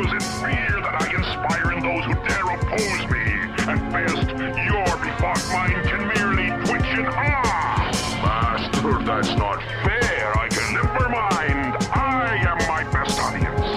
[0.00, 3.20] was in fear that I inspire in those who dare oppose me.
[3.68, 4.32] At best,
[4.64, 7.92] your befogged mind can merely twitch and ah!
[8.24, 10.38] Master, that's not fair.
[10.38, 11.76] I can never mind.
[11.92, 13.68] I am my best audience.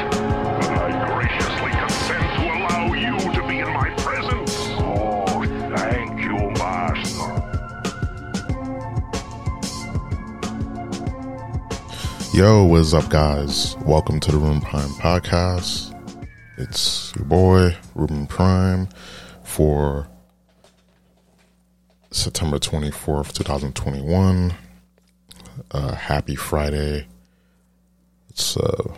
[0.64, 4.56] But I graciously consent to allow you to be in my presence.
[4.80, 5.44] Oh,
[5.76, 7.32] thank you, Master.
[12.34, 13.76] Yo, what's up, guys?
[13.82, 15.93] Welcome to the Ruben Prime podcast.
[17.34, 18.88] Boy, Ruben Prime,
[19.42, 20.08] for
[22.12, 24.54] September 24th, 2021.
[25.72, 27.08] Uh, happy Friday.
[28.30, 28.94] It's a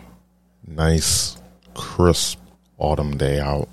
[0.66, 1.38] nice,
[1.72, 2.38] crisp
[2.76, 3.70] autumn day out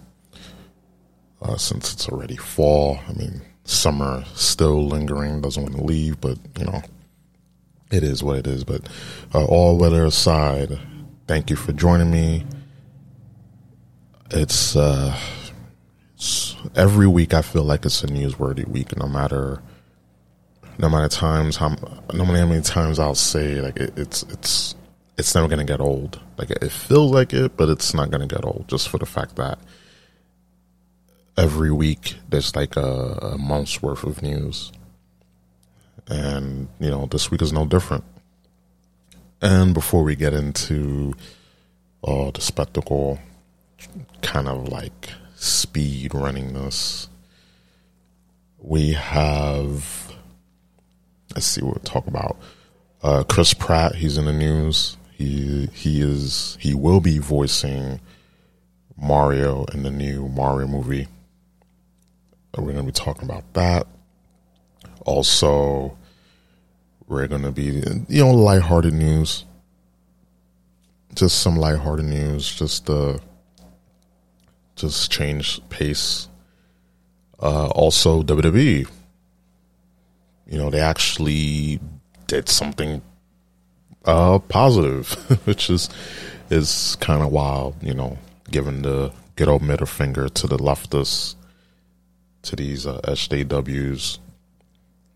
[1.41, 2.99] uh, since it's already fall.
[3.09, 6.81] I mean, summer still lingering, doesn't want to leave, but you know,
[7.91, 8.63] it is what it is.
[8.63, 8.87] But
[9.35, 10.79] uh, all weather aside,
[11.27, 12.45] thank you for joining me.
[14.33, 15.17] It's, uh,
[16.15, 17.33] it's every week.
[17.33, 19.61] I feel like it's a newsworthy week, no matter
[20.79, 21.69] no matter times how
[22.13, 24.75] no matter how many times I'll say like it, it's it's
[25.17, 26.19] it's never gonna get old.
[26.37, 28.67] Like it feels like it, but it's not gonna get old.
[28.67, 29.59] Just for the fact that
[31.37, 32.81] every week there's like a,
[33.21, 34.71] a month's worth of news
[36.07, 38.03] and you know this week is no different.
[39.41, 41.13] And before we get into
[42.03, 43.19] uh, the spectacle,
[44.21, 47.09] kind of like speed running this,
[48.59, 50.13] we have
[51.33, 52.37] let's see what we'll talk about.
[53.01, 54.97] Uh, Chris Pratt, he's in the news.
[55.11, 57.99] He he is he will be voicing
[58.97, 61.07] Mario in the new Mario movie.
[62.57, 63.87] We're going to be talking about that.
[65.05, 65.97] Also,
[67.07, 69.45] we're going to be, you know, lighthearted news.
[71.15, 72.53] Just some lighthearted news.
[72.53, 73.17] Just, uh,
[74.75, 76.27] just change pace.
[77.41, 78.87] Uh, also, WWE.
[80.47, 81.79] You know, they actually
[82.27, 83.01] did something,
[84.05, 85.13] uh, positive,
[85.45, 85.89] which is,
[86.49, 88.17] is kind of wild, you know,
[88.51, 91.35] given the good old middle finger to the leftists,
[92.43, 94.19] to these, uh, SJWs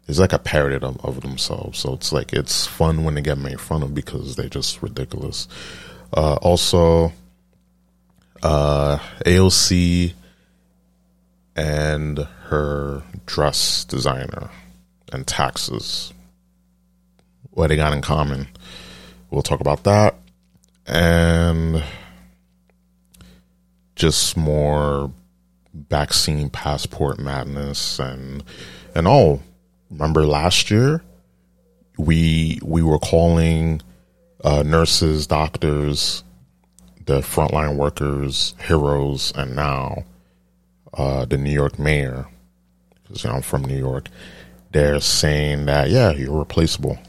[0.08, 1.80] it's like a parody of, of, themselves.
[1.80, 5.48] So it's like it's fun when they get made fun of because they're just ridiculous.
[6.14, 7.12] Uh, also,
[8.44, 10.14] uh, AOC
[11.56, 14.50] and her dress designer
[15.12, 16.14] and taxes.
[17.52, 18.48] What they got in common.
[19.30, 20.16] We'll talk about that.
[20.86, 21.84] And
[23.96, 25.12] just more
[25.74, 28.44] vaccine passport madness and
[28.96, 29.42] and all
[29.92, 31.04] remember last year
[31.98, 33.82] we we were calling
[34.44, 36.24] uh, nurses, doctors,
[37.08, 40.04] the frontline workers heroes, and now
[40.94, 42.28] uh, the New York mayor,
[43.04, 44.10] because you know, I'm from New York,
[44.72, 47.00] they're saying that yeah, you're replaceable.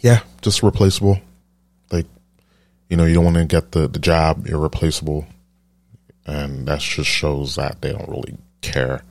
[0.00, 1.20] Yeah, just replaceable.
[1.90, 2.06] Like,
[2.90, 5.26] you know, you don't want to get the the job, you're replaceable,
[6.26, 9.02] and that just shows that they don't really care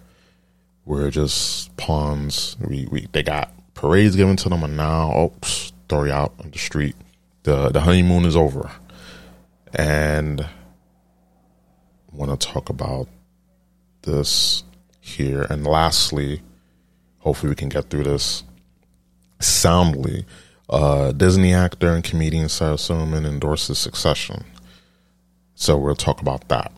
[0.85, 2.56] we're just pawns.
[2.59, 5.34] We, we they got parades given to them, and now oh,
[5.90, 6.96] throw you out on the street.
[7.44, 8.72] the The honeymoon is over,
[9.75, 10.47] and
[12.11, 13.07] want to talk about
[14.03, 14.63] this
[15.01, 15.45] here.
[15.49, 16.41] And lastly,
[17.19, 18.43] hopefully, we can get through this
[19.39, 20.25] soundly.
[20.67, 24.43] Uh, Disney actor and comedian Sarah Silverman endorses Succession,
[25.53, 26.71] so we'll talk about that.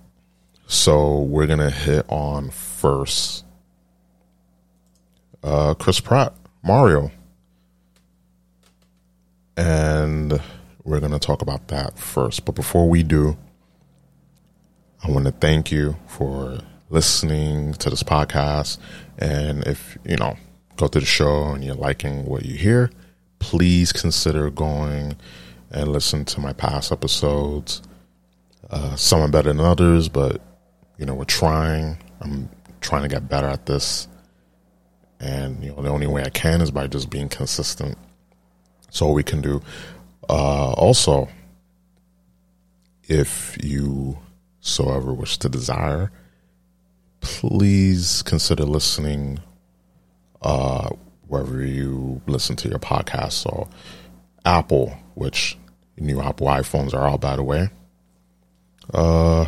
[0.68, 3.46] So we're gonna hit on first
[5.44, 6.34] uh, Chris Pratt,
[6.64, 7.12] Mario.
[9.56, 10.42] And
[10.88, 12.46] we're going to talk about that first.
[12.46, 13.38] But before we do,
[15.04, 16.60] I want to thank you for
[16.90, 18.78] listening to this podcast.
[19.18, 20.38] And if, you know,
[20.78, 22.90] go to the show and you're liking what you hear,
[23.40, 25.16] please consider going
[25.70, 27.82] and listen to my past episodes.
[28.70, 30.42] Uh, some are better than others, but,
[30.98, 31.98] you know, we're trying.
[32.22, 32.50] I'm
[32.82, 34.08] trying to get better at this
[35.20, 37.98] and you know the only way I can is by just being consistent.
[38.90, 39.62] So we can do.
[40.30, 41.30] Uh, also,
[43.04, 44.18] if you
[44.60, 46.12] so ever wish to desire,
[47.22, 49.40] please consider listening
[50.42, 50.90] uh,
[51.28, 53.34] wherever you listen to your podcast.
[53.34, 53.70] So
[54.46, 55.58] Apple, which
[55.98, 57.70] new Apple iPhones are all, by the way.
[58.94, 59.46] Uh,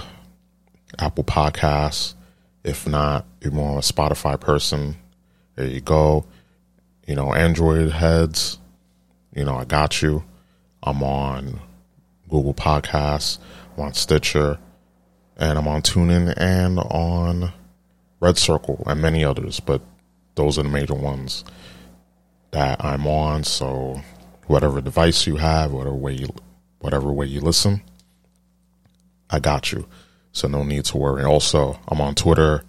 [0.98, 2.16] Apple Podcasts.
[2.64, 4.98] If not, you're more of a Spotify person
[5.60, 6.26] there you go.
[7.06, 8.60] You know, Android heads,
[9.36, 10.24] you know, I got you.
[10.84, 11.60] I'm on
[12.30, 13.40] Google Podcasts,
[13.76, 14.60] I'm on Stitcher,
[15.38, 17.54] and I'm on TuneIn and on
[18.20, 19.81] Red Circle and many others, but
[20.36, 21.44] those are the major ones
[22.52, 23.44] that I'm on.
[23.44, 24.02] So
[24.48, 26.30] whatever device you have, whatever way you
[26.80, 27.81] whatever way you listen,
[29.30, 29.88] I got you.
[30.31, 31.24] So no need to worry.
[31.24, 32.64] Also, I'm on Twitter,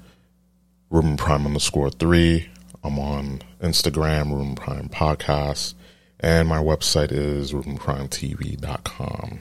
[0.90, 2.48] Ruben Prime underscore three.
[2.82, 5.74] I'm on Instagram, Ruben Prime Podcast,
[6.20, 9.38] and my website is RubenPrimeTV.com.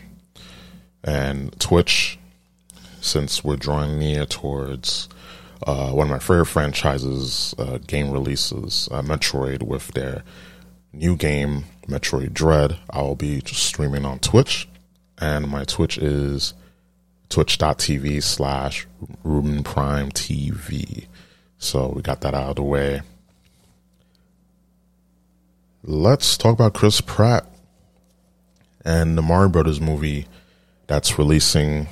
[1.04, 2.18] And Twitch,
[3.02, 5.10] since we're drawing near towards
[5.66, 10.24] uh, one of my favorite franchises, uh, game releases, uh, Metroid, with their
[10.94, 14.68] new game, Metroid Dread, I'll be just streaming on Twitch.
[15.18, 16.54] And my Twitch is
[17.28, 18.88] twitch.tv slash
[19.24, 21.08] Ruben Prime TV.
[21.58, 23.02] So we got that out of the way.
[25.84, 27.46] Let's talk about Chris Pratt
[28.84, 30.28] and the Mario Brothers movie
[30.88, 31.88] that's releasing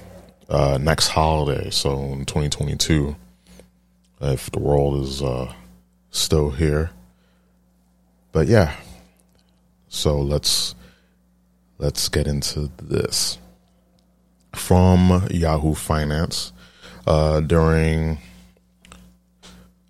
[0.49, 3.15] uh, next holiday, so in 2022,
[4.19, 5.53] if the world is uh,
[6.11, 6.91] still here.
[8.33, 8.75] But yeah,
[9.87, 10.75] so let's
[11.77, 13.37] let's get into this
[14.53, 16.51] from Yahoo Finance
[17.07, 18.17] uh, during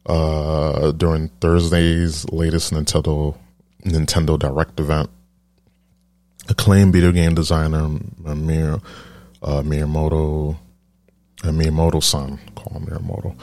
[0.05, 3.35] uh, during Thursday's latest Nintendo
[3.87, 5.09] Nintendo Direct event.
[6.49, 8.79] Acclaimed video game designer Mir,
[9.41, 10.57] uh, Miyamoto,
[11.43, 13.37] uh, Miyamoto-san, call him Miyamoto,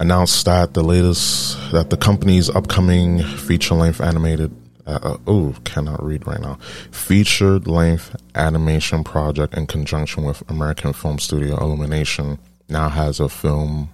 [0.00, 4.50] announced that the latest that the company's upcoming feature-length animated
[4.86, 6.58] uh, uh, oh, cannot read right now.
[6.90, 12.38] Featured length animation project in conjunction with American film studio Illumination
[12.68, 13.90] now has a film,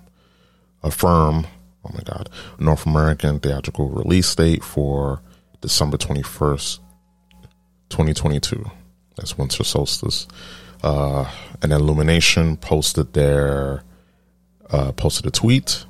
[0.82, 1.46] a firm,
[1.84, 2.28] oh my God,
[2.58, 5.20] North American theatrical release date for
[5.60, 6.78] December 21st,
[7.88, 8.70] 2022.
[9.16, 10.28] That's winter solstice.
[10.82, 11.28] Uh,
[11.60, 13.82] and Illumination posted their,
[14.70, 15.84] uh, posted a tweet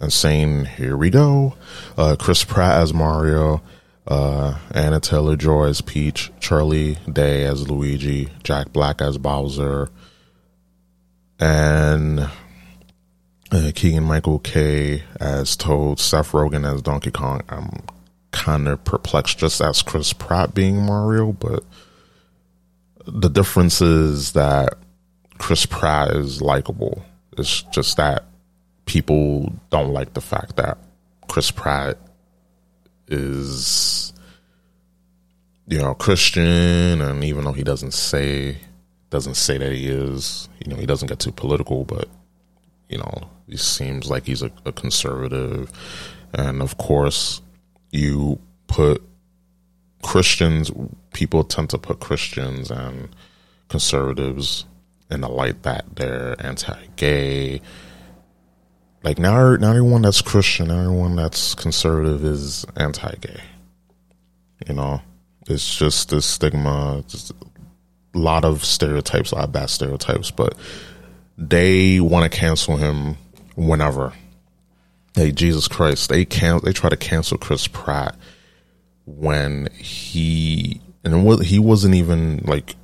[0.00, 1.54] and saying, "Here we go."
[1.96, 3.60] Uh, Chris Pratt as Mario,
[4.06, 9.90] uh, Anya Taylor Joy as Peach, Charlie Day as Luigi, Jack Black as Bowser,
[11.38, 12.28] and
[13.54, 17.42] uh, Keegan Michael Key as Toad, Seth Rogen as Donkey Kong.
[17.48, 17.82] I'm
[18.32, 21.64] kind of perplexed just as Chris Pratt being Mario, but
[23.06, 24.74] the difference is that
[25.38, 27.04] Chris Pratt is likable.
[27.38, 28.24] It's just that
[28.86, 30.78] people don't like the fact that
[31.28, 31.98] Chris Pratt
[33.08, 34.12] is
[35.66, 38.58] you know Christian, and even though he doesn't say
[39.10, 42.08] doesn't say that he is, you know, he doesn't get too political, but
[42.88, 45.70] you know, he seems like he's a, a conservative,
[46.32, 47.42] and of course,
[47.90, 49.02] you put
[50.02, 50.70] Christians.
[51.12, 53.08] People tend to put Christians and
[53.68, 54.64] conservatives
[55.10, 57.60] in the light that they're anti-gay,
[59.04, 63.40] like now, not everyone that's Christian, everyone that's conservative is anti-gay.
[64.66, 65.02] You know,
[65.46, 70.56] it's just this stigma, just a lot of stereotypes, a lot of bad stereotypes, but
[71.36, 73.16] they want to cancel him
[73.56, 74.12] whenever.
[75.14, 78.16] Hey, Jesus Christ, they can they try to cancel Chris Pratt
[79.06, 82.74] when he and he wasn't even like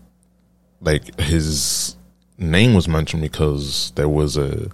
[0.80, 1.96] like his
[2.38, 4.70] name was mentioned because there was a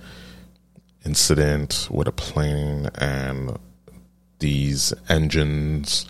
[1.05, 3.59] incident with a plane and
[4.39, 6.07] these engines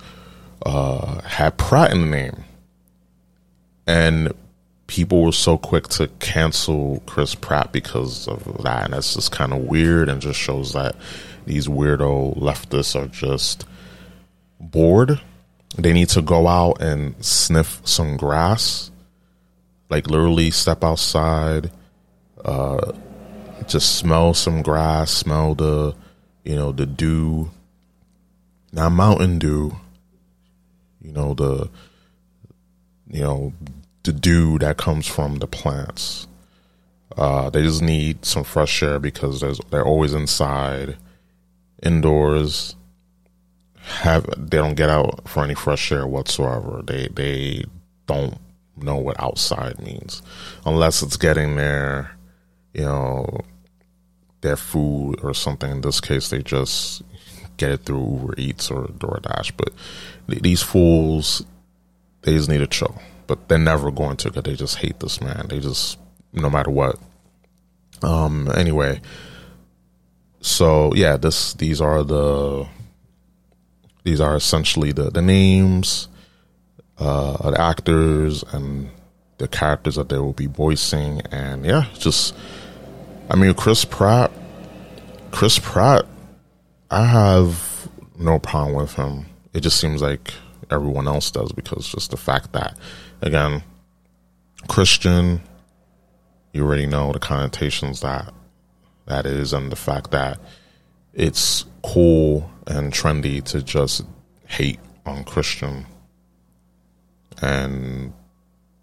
[0.64, 2.44] uh, had Pratt in the name.
[3.86, 4.32] And
[4.86, 8.84] people were so quick to cancel Chris Pratt because of that.
[8.84, 10.96] And that's just kind of weird and just shows that
[11.44, 13.66] these weirdo leftists are just
[14.60, 15.20] bored.
[15.76, 18.90] They need to go out and sniff some grass,
[19.90, 21.70] like literally step outside,
[22.44, 22.92] uh,
[23.66, 25.94] just smell some grass, smell the,
[26.44, 27.50] you know, the dew,
[28.72, 29.76] not Mountain Dew,
[31.02, 31.68] you know, the,
[33.10, 33.52] you know,
[34.06, 36.26] the dew that comes from the plants.
[37.16, 40.96] Uh, they just need some fresh air because they're always inside,
[41.82, 42.74] indoors.
[43.82, 46.82] Have they don't get out for any fresh air whatsoever.
[46.84, 47.64] They they
[48.06, 48.38] don't
[48.76, 50.22] know what outside means
[50.64, 52.16] unless it's getting there,
[52.74, 53.40] you know,
[54.40, 55.70] their food or something.
[55.70, 57.02] In this case, they just
[57.56, 59.52] get it through Uber Eats or DoorDash.
[59.56, 59.72] But
[60.26, 61.44] these fools,
[62.22, 63.00] they just need a chill.
[63.26, 65.46] But they're never going to because they just hate this man.
[65.48, 65.98] They just,
[66.32, 66.98] no matter what.
[68.02, 68.50] Um.
[68.54, 69.00] Anyway,
[70.40, 72.68] so yeah, this these are the
[74.04, 76.08] these are essentially the the names,
[76.98, 78.88] uh, the actors and
[79.38, 82.34] the characters that they will be voicing, and yeah, just
[83.28, 84.30] I mean Chris Pratt.
[85.32, 86.06] Chris Pratt,
[86.90, 89.26] I have no problem with him.
[89.52, 90.32] It just seems like
[90.70, 92.76] everyone else does because just the fact that,
[93.20, 93.62] again,
[94.68, 95.40] Christian,
[96.52, 98.32] you already know the connotations that
[99.06, 100.38] that is, and the fact that
[101.14, 104.04] it's cool and trendy to just
[104.46, 105.86] hate on Christian,
[107.40, 108.12] and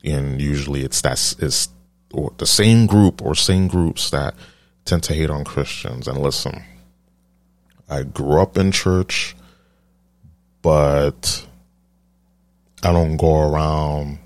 [0.04, 1.70] and usually it's that is
[2.14, 4.36] or the same group or same groups that
[4.86, 6.08] tend to hate on Christians.
[6.08, 6.64] And listen,
[7.90, 9.36] I grew up in church,
[10.62, 11.46] but
[12.84, 14.20] I don't go around,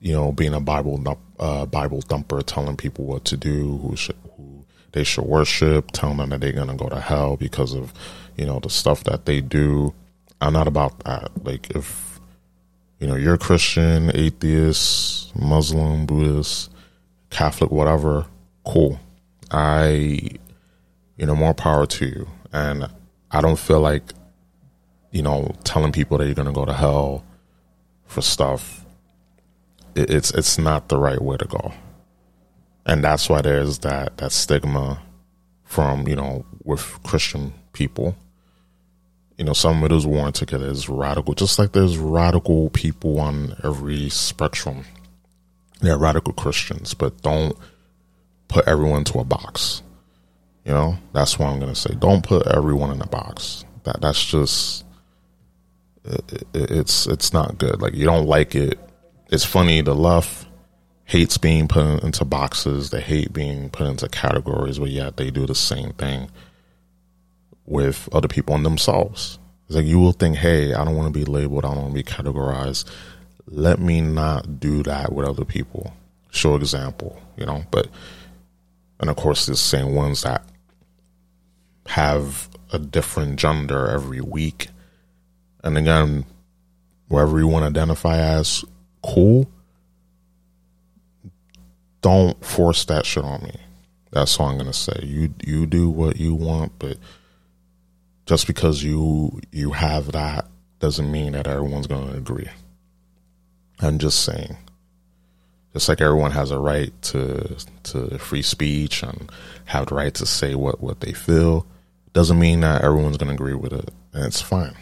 [0.00, 1.02] you know, being a Bible
[1.38, 6.18] uh, Bible thumper, telling people what to do, who should who they should worship, telling
[6.18, 7.92] them that they're gonna go to hell because of,
[8.36, 9.94] you know, the stuff that they do.
[10.40, 11.30] I'm not about that.
[11.44, 12.20] Like if
[13.00, 16.70] you know you're a Christian, atheist, Muslim, Buddhist,
[17.30, 18.26] Catholic, whatever,
[18.64, 18.98] cool.
[19.50, 20.20] I,
[21.16, 22.28] you know, more power to you.
[22.52, 22.88] And
[23.30, 24.02] I don't feel like,
[25.10, 27.24] you know, telling people that you're gonna go to hell
[28.06, 28.85] for stuff.
[29.96, 31.72] It's it's not the right way to go,
[32.84, 35.02] and that's why there's that that stigma
[35.64, 38.16] from you know with Christian people
[39.36, 43.54] you know, some of those warranted it as radical, just like there's radical people on
[43.62, 44.84] every spectrum.
[45.80, 47.56] They're radical Christians, but don't
[48.48, 49.82] put everyone into a box.
[50.64, 51.94] You know, that's what I'm to say.
[51.98, 53.64] Don't put everyone in a box.
[53.84, 54.84] That that's just
[56.04, 57.82] it, it, it's it's not good.
[57.82, 58.78] Like you don't like it.
[59.30, 59.80] It's funny.
[59.80, 60.46] The left
[61.04, 62.90] hates being put into boxes.
[62.90, 66.30] They hate being put into categories, but yet they do the same thing
[67.64, 69.38] with other people and themselves.
[69.66, 71.96] It's like you will think, hey, I don't want to be labeled, I don't want
[71.96, 72.88] to be categorized.
[73.48, 75.92] Let me not do that with other people.
[76.30, 77.64] Show example, you know.
[77.70, 77.88] But
[79.00, 80.44] and of course, the same ones that
[81.86, 84.68] have a different gender every week.
[85.62, 86.24] And again,
[87.08, 88.64] wherever you want to identify as,
[89.06, 89.48] cool.
[92.00, 93.56] Don't force that shit on me.
[94.12, 95.00] That's all I'm gonna say.
[95.02, 96.98] You you do what you want, but
[98.26, 100.46] just because you you have that
[100.78, 102.48] doesn't mean that everyone's to agree.
[103.80, 104.56] I'm just saying.
[105.72, 109.30] Just like everyone has a right to to free speech and
[109.66, 111.66] have the right to say what, what they feel,
[112.14, 114.74] doesn't mean that everyone's to agree with it, and it's fine.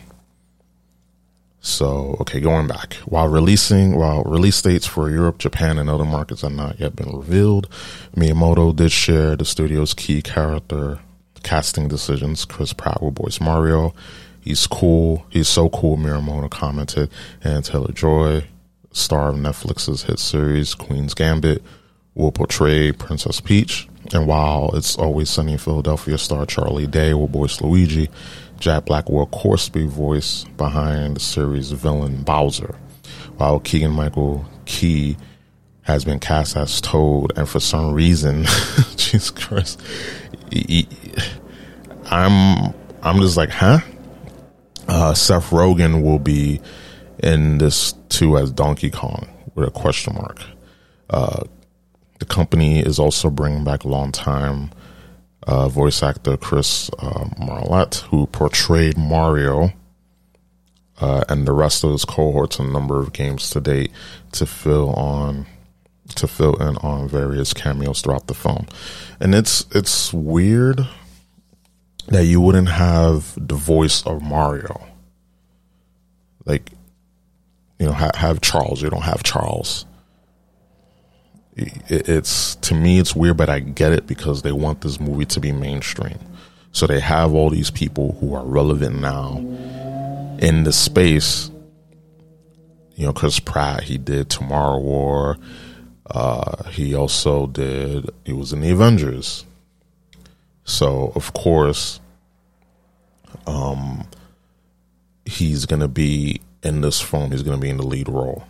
[1.64, 2.92] So, okay, going back.
[3.06, 7.10] While releasing, while release dates for Europe, Japan, and other markets have not yet been
[7.10, 7.70] revealed,
[8.14, 10.98] Miyamoto did share the studio's key character
[11.42, 12.44] casting decisions.
[12.44, 13.94] Chris Pratt will voice Mario.
[14.42, 15.24] He's cool.
[15.30, 17.10] He's so cool, Miyamoto commented.
[17.42, 18.44] Anya Taylor Joy,
[18.92, 21.62] star of Netflix's hit series Queen's Gambit,
[22.14, 23.88] will portray Princess Peach.
[24.12, 28.10] And while it's always sunny in Philadelphia, star Charlie Day will voice Luigi.
[28.58, 32.74] Jack Black will, of course, be voice behind the series villain Bowser.
[33.36, 35.16] While Keegan Michael Key
[35.82, 38.44] has been cast as Toad, and for some reason,
[38.96, 39.80] Jesus Christ,
[42.06, 43.80] I'm I'm just like, huh?
[44.88, 46.60] Uh, Seth Rogen will be
[47.22, 50.40] in this too as Donkey Kong with a question mark.
[51.10, 51.44] Uh,
[52.18, 54.70] the company is also bringing back longtime
[55.46, 59.72] uh, voice actor Chris uh, Marlett, who portrayed Mario
[61.00, 63.90] uh, and the rest of his cohorts in a number of games to date
[64.32, 65.46] to fill on
[66.16, 68.66] to fill in on various cameos throughout the film.
[69.20, 70.86] And it's it's weird
[72.08, 74.86] that you wouldn't have the voice of Mario.
[76.44, 76.70] Like,
[77.78, 78.82] you know, ha- have Charles.
[78.82, 79.86] You don't have Charles.
[81.56, 85.26] It, it's to me, it's weird, but I get it because they want this movie
[85.26, 86.18] to be mainstream.
[86.72, 89.36] So they have all these people who are relevant now
[90.40, 91.50] in the space.
[92.96, 95.38] You know, Chris Pratt, he did Tomorrow War.
[96.06, 98.10] Uh, he also did.
[98.24, 99.44] He was in the Avengers.
[100.64, 102.00] So of course,
[103.46, 104.08] um,
[105.24, 107.30] he's gonna be in this film.
[107.30, 108.44] He's gonna be in the lead role,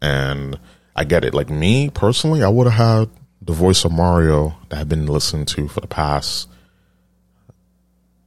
[0.00, 0.58] and
[0.96, 1.34] I get it.
[1.34, 3.10] Like me personally, I would have had
[3.42, 6.48] the voice of Mario that I've been listening to for the past.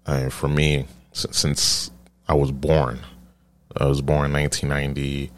[0.06, 1.92] And for me, since, since
[2.28, 3.00] I was born,
[3.76, 5.32] I was born in 1990.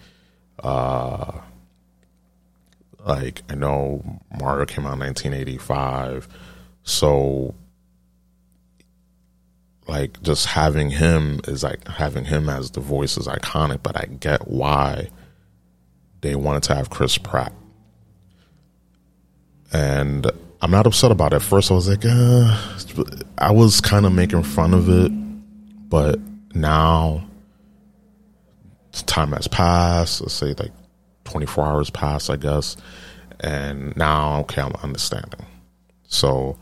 [0.62, 1.40] Uh,
[3.06, 6.28] like I know Mario came out in 1985,
[6.84, 7.56] so
[9.88, 14.06] like just having him is like having him as the voice is iconic, but I
[14.06, 15.10] get why
[16.22, 17.54] they wanted to have Chris Pratt.
[19.74, 20.30] And
[20.62, 21.38] I'm not upset about it.
[21.38, 22.58] At first, I was like, uh,
[23.38, 25.12] I was kind of making fun of it,
[25.90, 26.20] but
[26.54, 27.25] now
[29.06, 30.22] time has passed.
[30.22, 30.72] Let's say like
[31.25, 32.78] 24 hours passed, I guess,
[33.40, 35.46] and now okay, I'm understanding.
[36.08, 36.58] So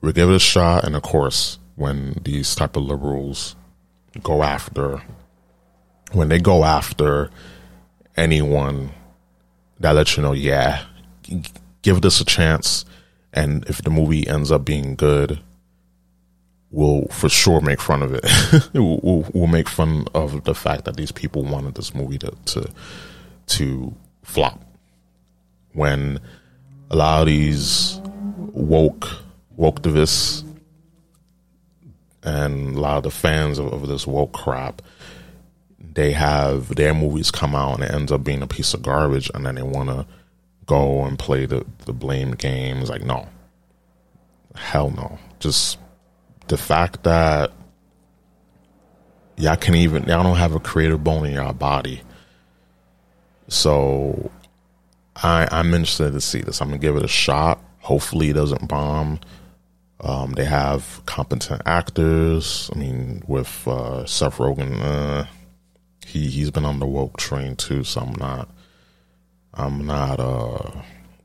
[0.00, 3.54] we give it a shot, and of course, when these type of liberals
[4.22, 5.00] go after,
[6.12, 7.30] when they go after
[8.18, 8.90] anyone
[9.80, 10.84] that lets you know, yeah,
[11.82, 12.84] give this a chance,
[13.32, 15.40] and if the movie ends up being good,
[16.70, 18.24] we'll for sure make fun of it.
[18.74, 22.70] we'll, we'll, make fun of the fact that these people wanted this movie to to
[23.46, 24.60] to flop.
[25.72, 26.18] When
[26.90, 28.00] a lot of these
[28.52, 29.08] woke
[29.56, 30.44] woke divists
[32.22, 34.82] and a lot of the fans of, of, this woke crap,
[35.98, 39.32] they have their movies come out and it ends up being a piece of garbage,
[39.34, 40.06] and then they want to
[40.64, 42.76] go and play the the blame game.
[42.78, 43.28] It's like no,
[44.54, 45.18] hell no.
[45.40, 45.76] Just
[46.46, 47.50] the fact that
[49.36, 52.00] y'all can even y'all don't have a creative bone in your body.
[53.48, 54.30] So
[55.16, 56.62] I I'm interested to see this.
[56.62, 57.60] I'm gonna give it a shot.
[57.80, 59.18] Hopefully it doesn't bomb.
[60.00, 62.70] Um, they have competent actors.
[62.72, 65.24] I mean, with uh, Seth Rogen, uh,
[66.08, 67.84] he he's been on the woke train too.
[67.84, 68.48] So I'm not,
[69.54, 70.70] I'm not uh,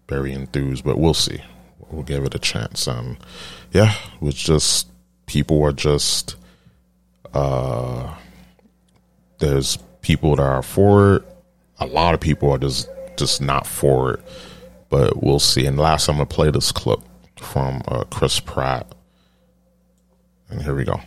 [0.09, 1.41] very enthused, but we'll see.
[1.89, 2.87] We'll give it a chance.
[2.87, 3.17] And
[3.71, 4.87] yeah, it's just
[5.25, 6.35] people are just
[7.33, 8.13] uh,
[9.39, 11.23] there's people that are for it.
[11.79, 14.19] A lot of people are just just not for it.
[14.89, 15.65] But we'll see.
[15.65, 16.99] And last, I'm gonna play this clip
[17.37, 18.93] from uh, Chris Pratt.
[20.49, 21.01] And here we go.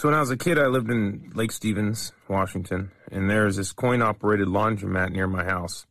[0.00, 3.70] So when I was a kid, I lived in Lake Stevens, Washington, and there's this
[3.72, 5.84] coin-operated laundromat near my house,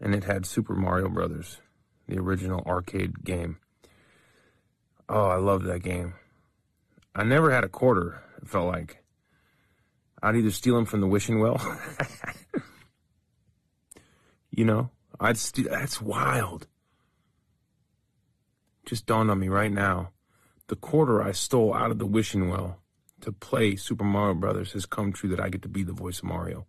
[0.00, 1.60] and it had Super Mario Brothers,
[2.08, 3.58] the original arcade game.
[5.08, 6.14] Oh, I loved that game.
[7.14, 8.20] I never had a quarter.
[8.42, 9.04] It felt like
[10.20, 11.62] I'd either steal them from the wishing well.
[14.50, 15.70] you know, I'd steal.
[15.70, 16.66] That's wild
[18.84, 20.10] just dawned on me right now.
[20.66, 22.80] The quarter I stole out of the wishing well
[23.24, 26.18] to play Super Mario Brothers has come true that I get to be the voice
[26.18, 26.66] of Mario.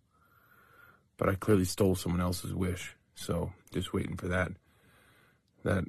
[1.17, 2.95] But I clearly stole someone else's wish.
[3.13, 4.51] So just waiting for that
[5.63, 5.83] that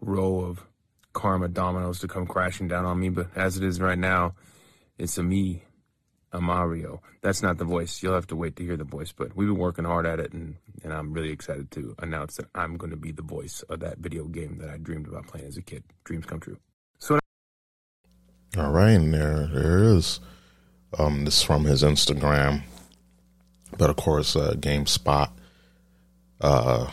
[0.00, 0.64] row of
[1.12, 3.08] karma dominoes to come crashing down on me.
[3.08, 4.34] But as it is right now,
[4.98, 5.64] it's a me
[6.32, 7.02] a Mario.
[7.20, 8.02] That's not the voice.
[8.02, 10.32] You'll have to wait to hear the voice, but we've been working hard at it,
[10.32, 13.80] and, and I'm really excited to announce that I'm going to be the voice of
[13.80, 15.84] that video game that I dreamed about playing as a kid.
[16.04, 16.58] Dreams come true.
[18.56, 20.20] All right, and there there is.
[20.98, 22.62] Um, this is from his Instagram,
[23.78, 25.30] but of course, uh, GameSpot
[26.40, 26.90] uh,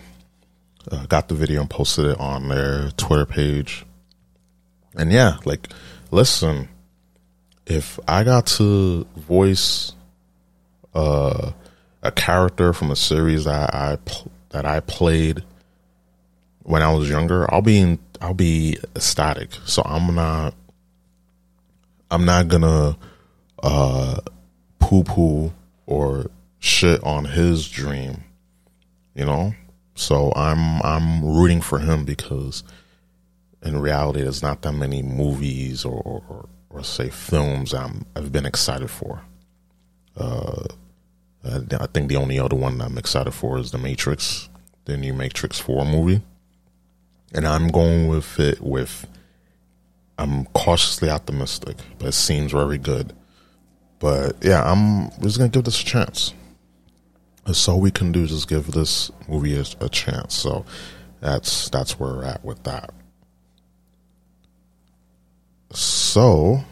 [0.89, 3.85] uh, got the video and posted it on their Twitter page.
[4.95, 5.67] And yeah, like,
[6.11, 6.69] listen
[7.69, 9.93] if I got to voice
[10.95, 11.51] uh,
[12.01, 13.97] a character from a series that I
[14.49, 15.43] that I played
[16.63, 19.51] when I was younger, I'll be in, I'll be ecstatic.
[19.65, 20.55] So I'm not
[22.11, 22.97] I'm not gonna
[23.61, 24.19] uh,
[24.79, 25.53] poo poo
[25.85, 28.23] or shit on his dream,
[29.15, 29.53] you know.
[29.95, 32.63] So I'm I'm rooting for him because
[33.63, 38.45] in reality, there's not that many movies or, or or say films I'm, I've been
[38.45, 39.21] excited for.
[40.15, 40.65] Uh,
[41.43, 44.49] I think the only other one I'm excited for is The Matrix,
[44.85, 46.21] the new Matrix 4 movie.
[47.33, 49.07] And I'm going with it with,
[50.19, 53.13] I'm cautiously optimistic, but it seems very good.
[53.99, 56.33] But yeah, I'm just to give this a chance.
[57.45, 60.35] That's all we can do is just give this movie a, a chance.
[60.35, 60.65] So
[61.21, 62.91] that's, that's where we're at with that.
[65.71, 66.63] So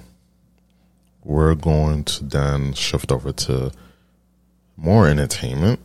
[1.23, 3.71] we're going to then shift over to
[4.75, 5.79] more entertainment.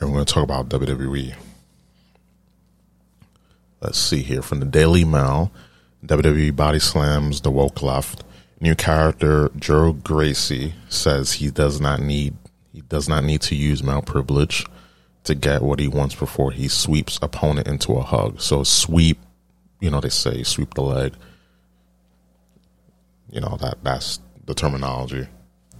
[0.00, 1.34] And we're going to talk about WWE.
[3.82, 5.52] Let's see here from the Daily Mail.
[6.04, 8.24] WWE body slams the woke left.
[8.60, 12.34] New character Joe Gacy says he does not need
[12.72, 14.64] he does not need to use male privilege
[15.24, 18.40] to get what he wants before he sweeps opponent into a hug.
[18.40, 19.18] So sweep,
[19.80, 21.14] you know they say sweep the leg
[23.30, 25.28] you know that that's the terminology,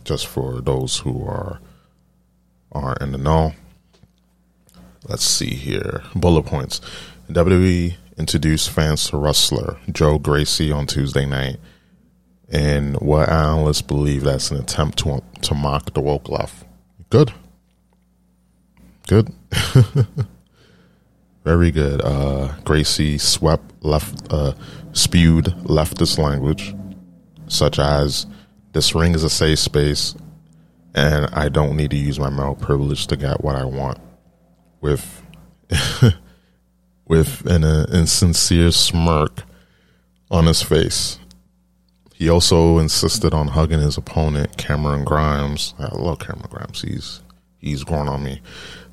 [0.04, 1.60] just for those who are
[2.72, 3.52] are in the know.
[5.08, 6.02] Let's see here.
[6.14, 6.80] Bullet points.
[7.28, 11.56] WWE introduced fans to wrestler Joe Gracie on Tuesday night,
[12.50, 16.66] and what analysts believe that's an attempt to to mock the woke left.
[17.08, 17.32] good.
[19.08, 19.32] Good.
[21.44, 22.02] Very good.
[22.04, 24.52] Uh, Gracie swept left, uh,
[24.92, 26.74] spewed leftist language,
[27.48, 28.26] such as
[28.72, 30.14] "This ring is a safe space,
[30.94, 33.98] and I don't need to use my male privilege to get what I want."
[34.82, 35.22] With
[37.10, 39.42] with an uh, insincere smirk
[40.30, 41.18] on his face.
[42.14, 45.74] He also insisted on hugging his opponent, Cameron Grimes.
[45.80, 46.82] I love Cameron Grimes.
[46.82, 47.20] He's
[47.58, 48.40] he's grown on me.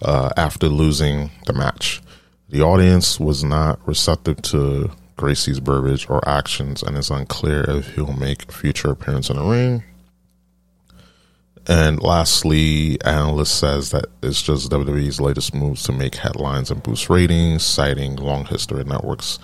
[0.01, 2.01] Uh, after losing the match,
[2.49, 8.13] the audience was not receptive to Gracie's verbiage or actions, and it's unclear if he'll
[8.13, 9.83] make a future appearance in the ring.
[11.67, 17.09] And lastly, analyst says that it's just WWE's latest moves to make headlines and boost
[17.09, 19.37] ratings, citing long history of networks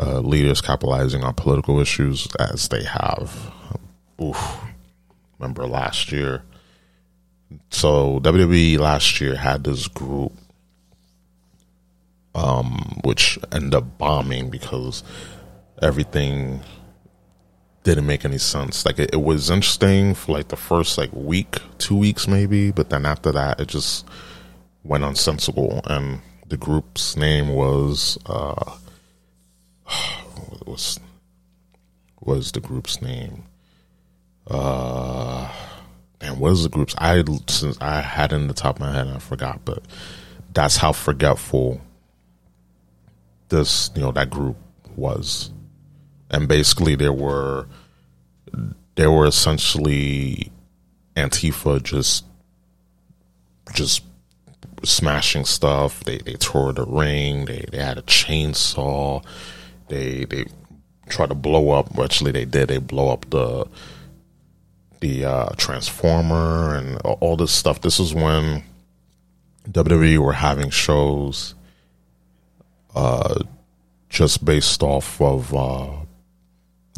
[0.00, 3.52] uh, leaders capitalizing on political issues as they have.
[4.22, 4.60] Oof.
[5.38, 6.42] Remember last year.
[7.70, 10.32] So WWE last year had this group,
[12.34, 15.02] um, which ended up bombing because
[15.82, 16.60] everything
[17.82, 18.84] didn't make any sense.
[18.84, 22.90] Like it, it, was interesting for like the first like week, two weeks maybe, but
[22.90, 24.06] then after that, it just
[24.84, 25.80] went unsensible.
[25.86, 28.76] And the group's name was uh,
[30.66, 31.00] was
[32.20, 33.44] was the group's name?
[34.46, 35.50] Uh,
[36.20, 36.94] and what is the group's?
[36.98, 39.82] I since I had in the top of my head, I forgot, but
[40.52, 41.80] that's how forgetful
[43.48, 44.56] this you know that group
[44.96, 45.50] was
[46.30, 47.66] and basically there were
[48.94, 50.50] there were essentially
[51.16, 52.24] Antifa just
[53.72, 54.02] just
[54.84, 56.04] smashing stuff.
[56.04, 57.44] They they tore the ring.
[57.44, 59.24] They they had a chainsaw.
[59.88, 60.46] They they
[61.08, 61.98] tried to blow up.
[61.98, 62.68] Actually, they did.
[62.68, 63.66] They blow up the
[65.00, 67.80] the uh, transformer and all this stuff.
[67.80, 68.62] This is when
[69.70, 71.54] WWE were having shows
[72.94, 73.42] uh,
[74.08, 75.99] just based off of uh,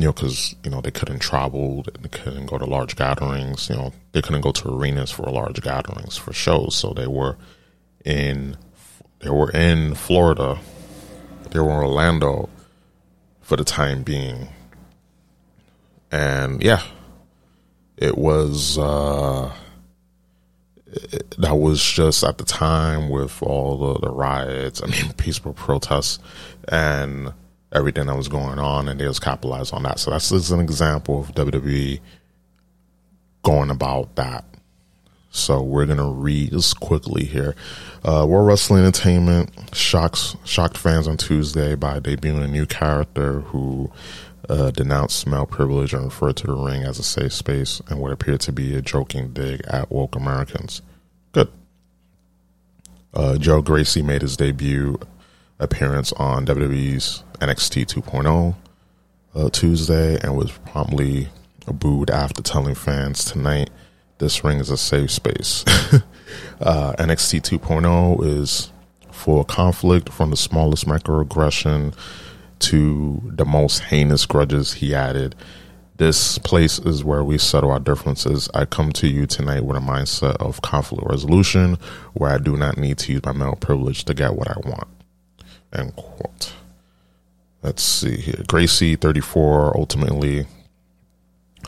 [0.02, 3.70] you know, because you know they couldn't travel, they couldn't go to large gatherings.
[3.70, 6.74] You know, they couldn't go to arenas for large gatherings for shows.
[6.74, 7.36] So they were
[8.04, 8.56] in
[9.20, 10.58] they were in Florida,
[11.52, 12.48] they were in Orlando
[13.42, 14.48] for the time being,
[16.10, 16.82] and yeah,
[17.96, 18.76] it was.
[18.76, 19.54] uh
[20.94, 25.54] it, that was just at the time with all the, the riots, I mean, peaceful
[25.54, 26.18] protests,
[26.68, 27.32] and
[27.72, 29.98] everything that was going on, and they was capitalized on that.
[29.98, 32.00] So that's just an example of WWE
[33.42, 34.44] going about that.
[35.30, 37.56] So we're gonna read this quickly here.
[38.04, 43.90] Uh, World Wrestling Entertainment shocks shocked fans on Tuesday by debuting a new character who
[44.48, 48.12] uh, denounced male privilege and referred to the ring as a safe space and what
[48.12, 50.82] appeared to be a joking dig at woke Americans.
[51.32, 51.50] Good.
[53.14, 54.98] Uh, Joe Gracie made his debut
[55.62, 58.54] appearance on WWE's NXT 2.0
[59.34, 61.28] uh, Tuesday and was promptly
[61.66, 63.70] booed after telling fans tonight
[64.18, 65.64] this ring is a safe space.
[66.60, 68.70] uh, NXT 2.0 is
[69.10, 71.94] for conflict from the smallest microaggression
[72.60, 75.34] to the most heinous grudges, he added.
[75.96, 78.48] This place is where we settle our differences.
[78.54, 81.76] I come to you tonight with a mindset of conflict resolution
[82.14, 84.88] where I do not need to use my male privilege to get what I want.
[85.72, 86.52] End quote.
[87.62, 88.42] Let's see here.
[88.48, 90.46] Gracie, 34, ultimately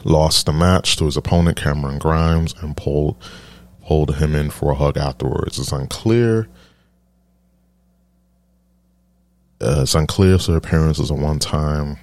[0.03, 3.17] lost the match to his opponent, Cameron Grimes, and pulled,
[3.83, 5.59] pulled him in for a hug afterwards.
[5.59, 6.49] It's unclear.
[9.61, 11.97] Uh, it's unclear if the appearance is a one time,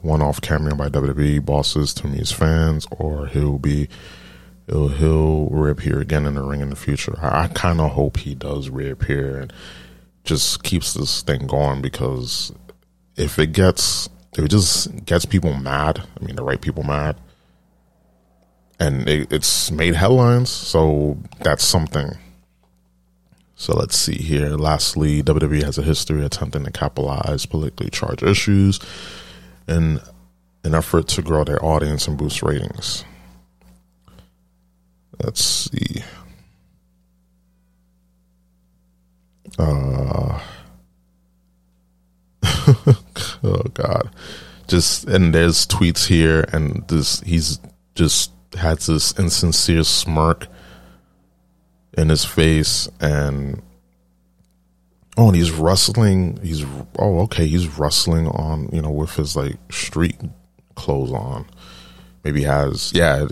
[0.00, 3.88] one off cameo by WWE bosses to his fans, or he'll be
[4.66, 7.16] he'll, he'll reappear again in the ring in the future.
[7.20, 9.52] I, I kind of hope he does reappear and
[10.24, 12.52] just keeps this thing going because
[13.16, 17.16] if it gets if it just gets people mad, I mean the right people mad,
[18.80, 22.16] and it, it's made headlines, so that's something.
[23.54, 24.56] So let's see here.
[24.56, 28.80] Lastly, WWE has a history attempting to capitalize politically charged issues
[29.68, 30.00] in
[30.64, 33.04] an effort to grow their audience and boost ratings.
[35.22, 36.02] Let's see.
[39.58, 40.40] Uh,
[42.42, 44.10] oh God,
[44.72, 47.60] just and there's tweets here, and this he's
[47.94, 50.48] just has this insincere smirk
[51.96, 53.62] in his face, and
[55.18, 56.40] oh, and he's rustling.
[56.42, 56.64] He's
[56.98, 60.16] oh, okay, he's rustling on you know with his like street
[60.74, 61.46] clothes on.
[62.24, 63.26] Maybe has yeah,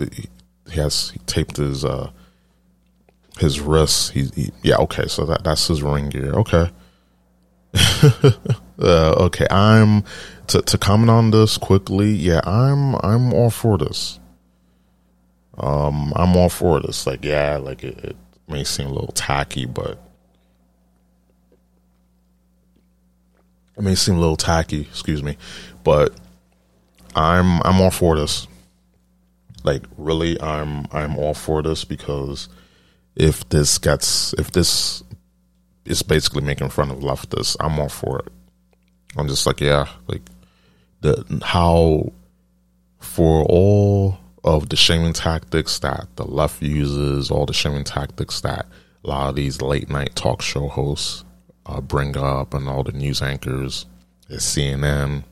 [0.69, 2.11] he has he taped his uh
[3.39, 4.11] his wrists.
[4.11, 6.33] He, he yeah, okay, so that that's his ring gear.
[6.33, 6.69] Okay.
[8.79, 10.03] uh, okay, I'm
[10.51, 12.11] to to comment on this quickly.
[12.11, 14.19] Yeah, I'm I'm all for this.
[15.57, 17.05] Um, I'm all for this.
[17.05, 18.15] Like, yeah, like it, it
[18.47, 20.01] may seem a little tacky, but
[23.77, 24.81] it may seem a little tacky.
[24.81, 25.37] Excuse me,
[25.83, 26.13] but
[27.15, 28.47] I'm I'm all for this.
[29.63, 32.49] Like, really, I'm I'm all for this because
[33.15, 35.03] if this gets if this
[35.85, 38.31] is basically making fun of leftists, I'm all for it.
[39.17, 40.21] I'm just like, yeah, like
[41.01, 42.11] the how
[42.99, 48.65] for all of the shaming tactics that the left uses, all the shaming tactics that
[49.03, 51.23] a lot of these late night talk show hosts
[51.65, 53.85] uh, bring up, and all the news anchors
[54.29, 55.23] at CNN.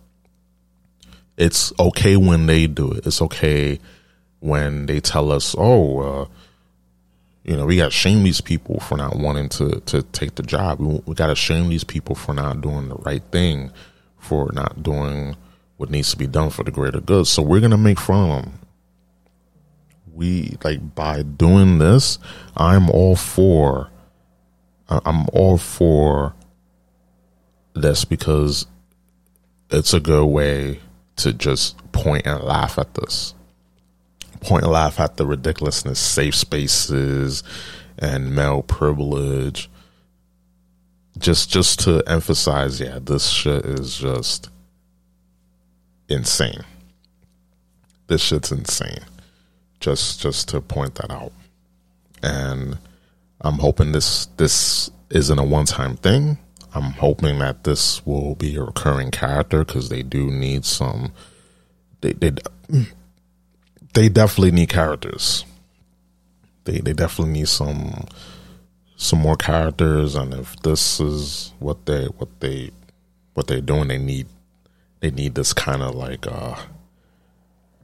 [1.37, 3.05] It's okay when they do it.
[3.07, 3.79] It's okay
[4.39, 6.25] when they tell us, "Oh, uh,
[7.43, 10.43] you know, we got to shame these people for not wanting to to take the
[10.43, 10.79] job.
[10.79, 13.71] We, we got to shame these people for not doing the right thing,
[14.17, 15.35] for not doing
[15.79, 17.25] what needs to be done for the greater good.
[17.25, 18.59] So we're gonna make fun of them.
[20.13, 22.19] We like by doing this,
[22.57, 23.89] I'm all for.
[24.89, 26.35] I'm all for
[27.75, 28.65] this because
[29.69, 30.81] it's a good way
[31.15, 33.33] to just point and laugh at this.
[34.41, 37.41] Point and laugh at the ridiculousness, safe spaces,
[37.97, 39.69] and male privilege.
[41.17, 44.49] Just, just to emphasize, yeah, this shit is just
[46.09, 46.63] insane.
[48.07, 48.99] This shit's insane.
[49.79, 51.31] Just, just to point that out,
[52.21, 52.77] and
[53.41, 56.37] I'm hoping this this isn't a one time thing.
[56.73, 61.13] I'm hoping that this will be a recurring character because they do need some.
[62.01, 62.31] They they
[63.93, 65.45] they definitely need characters.
[66.65, 68.05] They they definitely need some
[68.97, 72.71] some more characters, and if this is what they what they
[73.33, 74.27] what they're doing, they need
[74.99, 76.55] they need this kind of like uh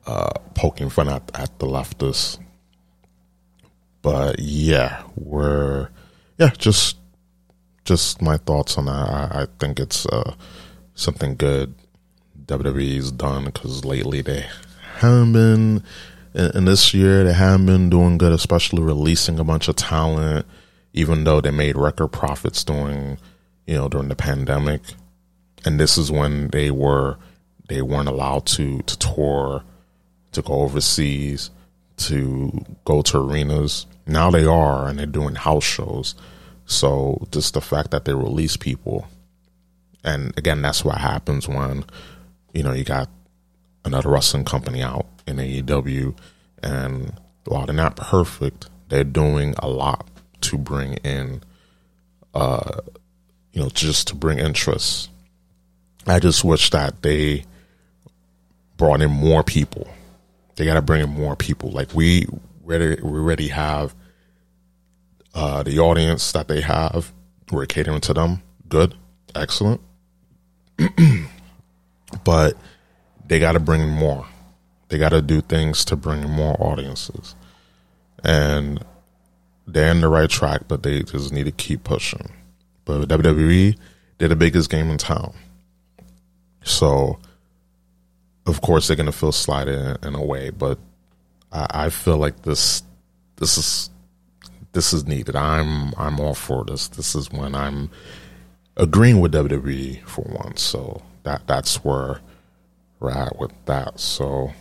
[0.05, 2.39] uh poking fun at at the leftists.
[4.01, 5.89] But yeah, we're
[6.37, 6.97] yeah just
[7.85, 8.91] just my thoughts on that.
[8.91, 10.33] I, I think it's uh,
[10.95, 11.73] something good
[12.45, 14.45] WWE's done because lately they
[14.97, 15.83] haven't been,
[16.33, 20.45] in this year, they haven't been doing good, especially releasing a bunch of talent,
[20.93, 23.17] even though they made record profits during,
[23.65, 24.81] you know, during the pandemic.
[25.65, 27.17] And this is when they were,
[27.67, 29.63] they weren't allowed to, to tour,
[30.31, 31.49] to go overseas,
[31.97, 33.87] to go to arenas.
[34.05, 36.15] Now they are, and they're doing house shows
[36.65, 39.07] so just the fact that they release people,
[40.03, 41.85] and again, that's what happens when
[42.53, 43.09] you know you got
[43.83, 46.17] another wrestling company out in AEW,
[46.63, 47.13] and
[47.45, 50.07] while they're not perfect, they're doing a lot
[50.41, 51.41] to bring in,
[52.33, 52.81] uh,
[53.53, 55.09] you know, just to bring interest.
[56.07, 57.45] I just wish that they
[58.77, 59.87] brought in more people.
[60.55, 61.71] They got to bring in more people.
[61.71, 62.27] Like we
[62.65, 63.95] already, we already have
[65.33, 67.11] uh, the audience that they have,
[67.51, 68.41] we're catering to them.
[68.69, 68.95] Good,
[69.35, 69.81] excellent.
[72.23, 72.55] but
[73.27, 74.25] they got to bring in more.
[74.89, 77.35] They got to do things to bring in more audiences.
[78.23, 78.83] And
[79.67, 82.31] they're in the right track, but they just need to keep pushing.
[82.85, 83.77] But WWE,
[84.17, 85.33] they're the biggest game in town.
[86.65, 87.19] So,
[88.47, 90.79] of course, they're going to feel slighted in, in, a way, but
[91.51, 92.83] I, I feel like this
[93.37, 93.89] this is
[94.73, 95.35] this is needed.
[95.35, 96.87] I'm I'm all for this.
[96.89, 97.89] This is when I'm
[98.75, 100.61] agreeing with WWE for once.
[100.61, 102.19] So that that's where
[102.99, 103.99] we're at with that.
[103.99, 104.51] So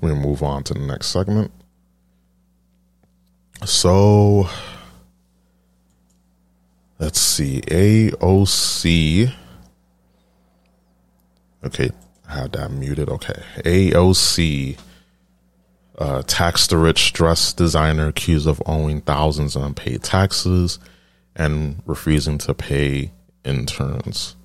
[0.00, 1.50] we move on to the next segment.
[3.64, 4.48] So
[6.98, 7.62] let's see.
[7.62, 9.32] AOC.
[11.64, 11.90] Okay,
[12.28, 13.08] I had that muted.
[13.08, 13.42] Okay.
[13.64, 14.78] AOC
[15.98, 20.78] uh, tax the rich dress designer accused of owing thousands in unpaid taxes
[21.36, 23.12] and refusing to pay
[23.44, 24.36] interns.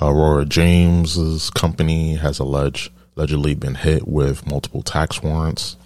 [0.00, 5.76] Aurora James's company has alleged allegedly been hit with multiple tax warrants.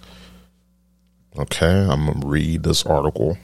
[1.37, 3.37] Okay, I'm gonna read this article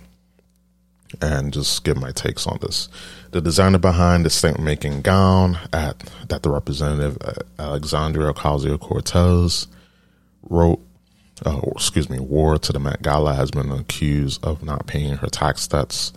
[1.22, 2.90] and just give my takes on this.
[3.36, 9.68] The designer behind the statement making gown at that the representative uh, Alexandria Ocasio Cortez
[10.44, 10.80] wrote
[11.46, 15.28] uh, excuse me, wore to the Met Gala has been accused of not paying her
[15.28, 16.14] tax debts.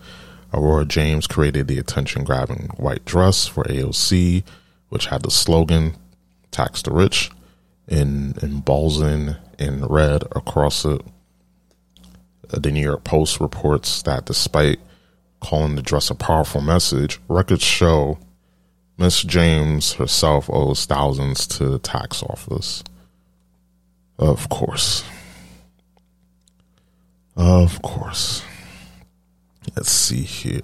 [0.54, 4.44] Aurora James created the attention grabbing white dress for AOC,
[4.88, 5.96] which had the slogan
[6.52, 7.32] Tax the Rich
[7.88, 11.00] in emblazoned in red across it.
[12.48, 14.78] the New York Post reports that despite
[15.40, 18.18] calling the dress a powerful message, records show
[18.96, 22.82] Miss James herself owes thousands to the tax office.
[24.18, 25.04] Of course.
[27.36, 28.42] Of course.
[29.76, 30.60] Let's see here.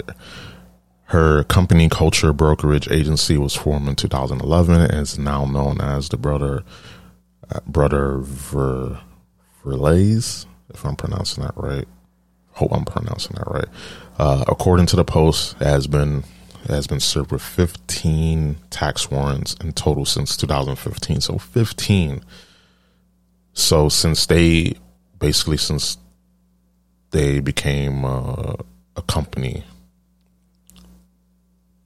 [1.04, 6.16] Her company culture brokerage agency was formed in 2011 and is now known as the
[6.16, 6.64] Brother
[7.50, 8.98] uh, Brother Ver,
[9.62, 11.86] Verlays, if I'm pronouncing that right.
[12.52, 13.68] Hope I'm pronouncing that right.
[14.18, 16.24] Uh, according to the post, has been
[16.68, 21.20] has been served with 15 tax warrants in total since 2015.
[21.20, 22.24] So 15.
[23.52, 24.74] So since they
[25.18, 25.98] basically since
[27.10, 28.54] they became uh,
[28.96, 29.64] a company,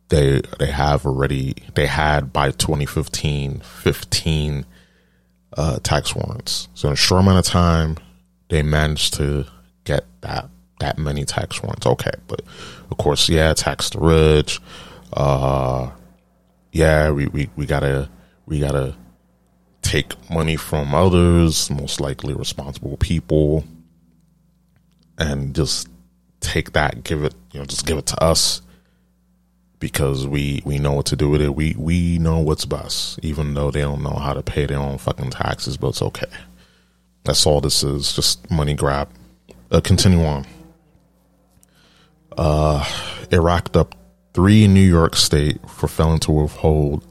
[0.09, 4.67] they they have already they had by 2015 15
[5.57, 6.69] uh, tax warrants.
[6.75, 7.97] So in a short amount of time,
[8.49, 9.47] they managed to
[9.85, 10.49] get that
[10.81, 11.87] that many tax warrants.
[11.87, 12.43] Okay, but
[12.91, 14.61] of course, yeah, tax the rich.
[15.13, 15.91] Uh,
[16.73, 18.09] yeah, we, we, we gotta
[18.47, 18.95] we gotta
[19.83, 23.65] take money from others, most likely responsible people,
[25.19, 25.89] and just
[26.41, 28.63] take that, give it, you know, just give it to us
[29.81, 31.55] because we we know what to do with it.
[31.55, 34.99] We we know what's best, even though they don't know how to pay their own
[34.99, 35.77] fucking taxes.
[35.77, 36.27] But it's okay.
[37.25, 39.09] That's all this is, just money grab.
[39.71, 40.47] Uh, continue on.
[42.39, 42.85] Uh,
[43.31, 43.97] it racked up
[44.33, 47.05] three in New York State for failing to withhold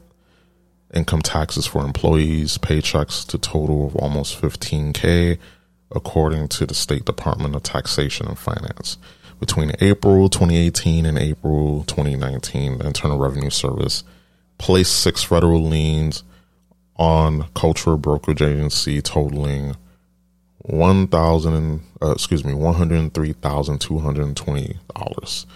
[0.94, 5.38] income taxes for employees, paychecks to total of almost 15k,
[5.94, 8.96] according to the State Department of Taxation and Finance.
[9.38, 14.04] Between April 2018 and April 2019, the Internal Revenue Service
[14.56, 16.24] placed six federal liens
[16.96, 19.76] on Cultural Brokerage Agency totaling
[20.58, 25.46] one thousand, uh, excuse me, one hundred three thousand two hundred twenty dollars.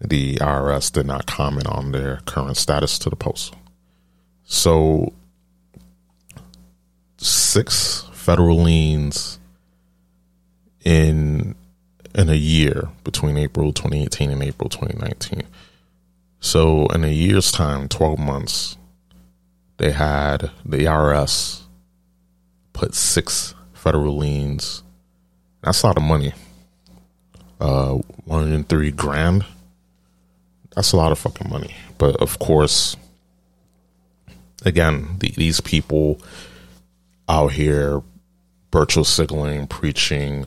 [0.00, 3.54] The IRS did not comment on their current status to the post.
[4.44, 5.12] So,
[7.16, 9.40] six federal liens
[10.84, 11.56] in
[12.14, 15.42] in a year between April 2018 and April 2019.
[16.40, 18.76] So, in a year's time, 12 months,
[19.76, 21.62] they had the IRS
[22.72, 24.82] put six federal liens.
[25.62, 26.34] That's a lot of money.
[27.60, 29.44] Uh, 103 grand.
[30.74, 31.74] That's a lot of fucking money.
[31.96, 32.96] But of course,
[34.64, 36.20] again, the, these people
[37.28, 38.02] out here
[38.72, 40.46] virtual signaling, preaching,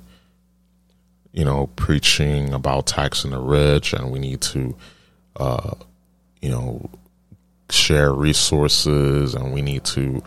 [1.32, 4.76] you know, preaching about taxing the rich, and we need to,
[5.38, 5.74] uh,
[6.41, 6.89] you know,
[7.70, 10.22] share resources, and we need to,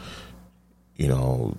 [0.97, 1.57] you know,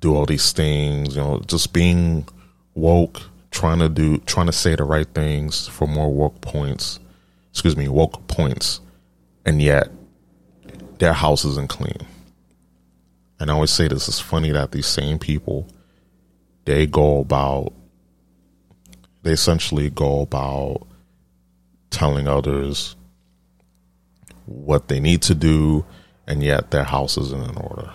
[0.00, 1.16] do all these things.
[1.16, 2.26] You know, just being
[2.74, 6.98] woke, trying to do, trying to say the right things for more woke points.
[7.50, 8.80] Excuse me, woke points,
[9.44, 9.88] and yet
[10.98, 12.06] their house isn't clean.
[13.38, 15.66] And I always say this is funny that these same people
[16.66, 17.72] they go about
[19.22, 20.86] they essentially go about
[21.90, 22.94] telling others
[24.44, 25.84] what they need to do
[26.26, 27.90] and yet their house isn't in order.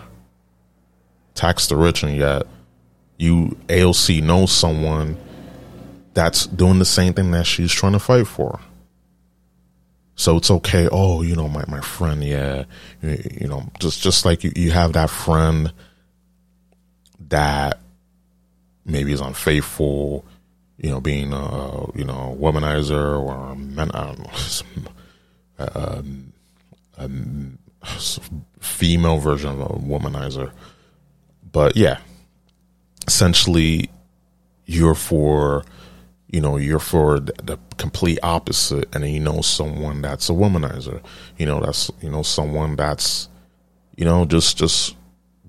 [1.42, 2.44] Tax the rich and yet
[3.18, 5.16] you AOC knows someone
[6.14, 8.60] that's doing the same thing that she's trying to fight for.
[10.14, 10.88] So it's okay.
[10.92, 12.66] Oh, you know, my, my friend, yeah,
[13.02, 15.72] you, you know, just, just like you, you have that friend
[17.28, 17.80] that
[18.86, 20.24] maybe is unfaithful,
[20.76, 24.92] you know, being a, you know, womanizer or men, I don't know,
[25.58, 26.04] a,
[26.98, 27.08] a
[28.60, 30.52] female version of a womanizer.
[31.52, 31.98] But yeah,
[33.06, 33.90] essentially
[34.64, 35.64] you're for
[36.28, 41.02] you know you're for the, complete opposite and then you know someone that's a womanizer.
[41.36, 43.28] You know that's you know someone that's
[43.96, 44.96] you know just just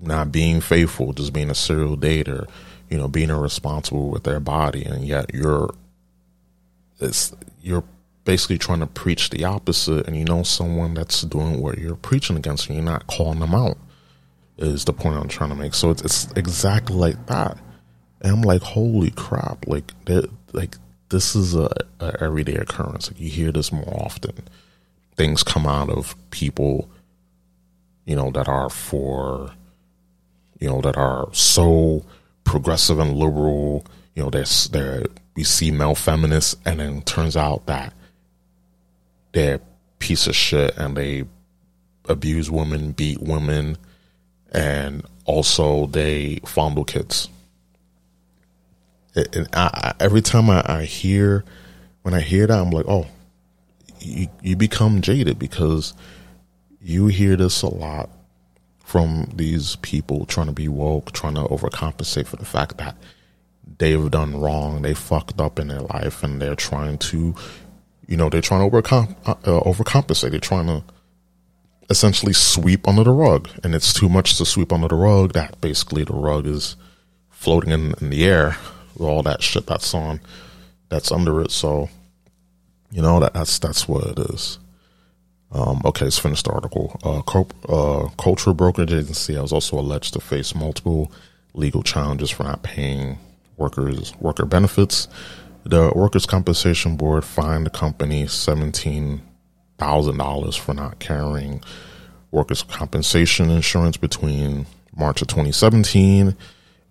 [0.00, 2.46] not being faithful just being a serial dater
[2.90, 5.72] you know being irresponsible with their body and yet you're
[7.00, 7.84] it's you're
[8.24, 12.36] basically trying to preach the opposite and you know someone that's doing what you're preaching
[12.36, 13.78] against and you're not calling them out
[14.58, 17.58] is the point i'm trying to make so it's, it's exactly like that
[18.24, 19.66] and I'm like, holy crap!
[19.68, 19.92] Like,
[20.54, 20.78] like
[21.10, 21.68] this is a,
[22.00, 23.10] a everyday occurrence.
[23.10, 24.32] Like you hear this more often.
[25.14, 26.88] Things come out of people,
[28.06, 29.52] you know, that are for,
[30.58, 32.02] you know, that are so
[32.44, 33.84] progressive and liberal.
[34.14, 35.04] You know, there's there
[35.36, 37.92] we see male feminists, and then turns out that
[39.32, 39.60] they're
[39.98, 41.24] piece of shit and they
[42.08, 43.76] abuse women, beat women,
[44.54, 47.28] and also they fondle kids
[49.14, 51.44] it, I, I, every time I, I hear
[52.02, 53.06] when I hear that, I'm like, oh,
[54.00, 55.94] you, you become jaded because
[56.82, 58.10] you hear this a lot
[58.84, 62.96] from these people trying to be woke, trying to overcompensate for the fact that
[63.78, 67.34] they've done wrong, they fucked up in their life, and they're trying to,
[68.06, 70.30] you know, they're trying to overcom- uh, overcompensate.
[70.30, 70.84] They're trying to
[71.90, 75.32] essentially sweep under the rug, and it's too much to sweep under the rug.
[75.32, 76.76] That basically the rug is
[77.30, 78.56] floating in, in the air
[78.96, 80.20] with all that shit that's on,
[80.88, 81.50] that's under it.
[81.50, 81.88] So,
[82.90, 84.58] you know, that, that's that's what it is.
[85.52, 86.98] Um, okay, let's finish the article.
[87.04, 87.20] Uh,
[87.68, 91.12] uh, cultural brokerage agency has also alleged to face multiple
[91.52, 93.18] legal challenges for not paying
[93.56, 95.06] workers worker benefits.
[95.64, 99.22] The Workers' Compensation Board fined the company seventeen
[99.84, 101.62] thousand dollars for not carrying
[102.30, 104.66] workers' compensation insurance between
[104.96, 106.34] March of 2017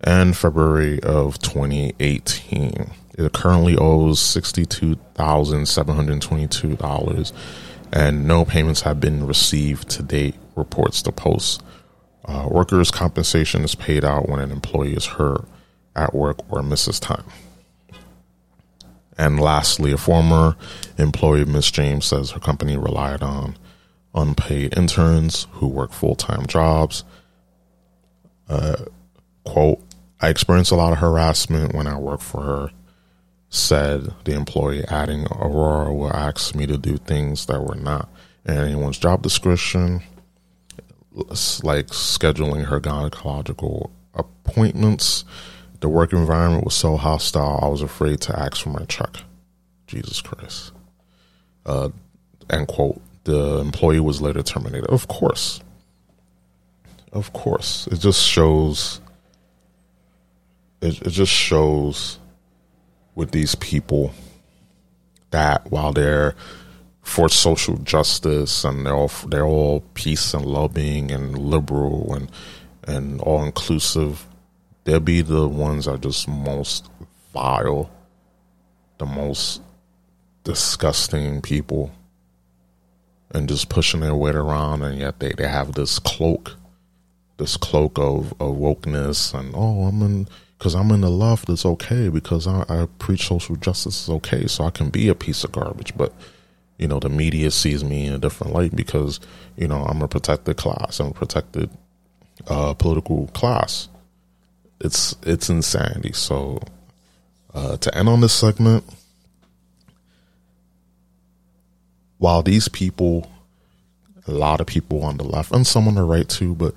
[0.02, 2.90] and February of 2018.
[3.18, 7.32] It currently owes sixty-two thousand seven hundred twenty-two dollars
[7.92, 11.62] and no payments have been received to date, reports the Post.
[12.24, 15.44] Uh, workers' compensation is paid out when an employee is hurt
[15.96, 17.24] at work or misses time.
[19.16, 20.56] And lastly, a former
[20.98, 23.56] employee, Miss James, says her company relied on
[24.14, 27.04] unpaid interns who work full time jobs.
[28.48, 28.84] Uh,
[29.44, 29.80] quote,
[30.20, 32.70] I experienced a lot of harassment when I worked for her
[33.54, 38.08] said the employee, adding Aurora will ask me to do things that were not
[38.44, 40.02] in anyone's job description,
[41.12, 45.24] like scheduling her gynecological appointments.
[45.80, 49.16] The work environment was so hostile, I was afraid to ask for my check.
[49.86, 50.72] Jesus Christ.
[51.66, 51.90] Uh,
[52.50, 53.00] end quote.
[53.24, 54.86] The employee was later terminated.
[54.86, 55.60] Of course.
[57.12, 57.86] Of course.
[57.88, 59.00] It just shows.
[60.80, 62.18] It, it just shows
[63.14, 64.12] with these people
[65.30, 66.34] that while they're
[67.02, 72.30] for social justice and they're all they're all peace and loving and liberal and
[72.86, 74.26] and all inclusive,
[74.84, 76.88] they'll be the ones that are just most
[77.32, 77.90] vile,
[78.98, 79.60] the most
[80.44, 81.90] disgusting people,
[83.32, 86.56] and just pushing their weight around, and yet they, they have this cloak,
[87.38, 90.28] this cloak of, of wokeness, and oh, I'm in
[90.58, 94.46] because I'm in the left, it's okay because I, I preach social justice is okay,
[94.46, 95.94] so I can be a piece of garbage.
[95.94, 96.12] But
[96.78, 99.20] you know, the media sees me in a different light because
[99.56, 101.70] you know I'm a protected class, I'm a protected
[102.46, 103.88] uh, political class.
[104.84, 106.12] It's it's insanity.
[106.12, 106.60] So
[107.54, 108.84] uh, to end on this segment,
[112.18, 113.30] while these people,
[114.26, 116.74] a lot of people on the left and some on the right too, but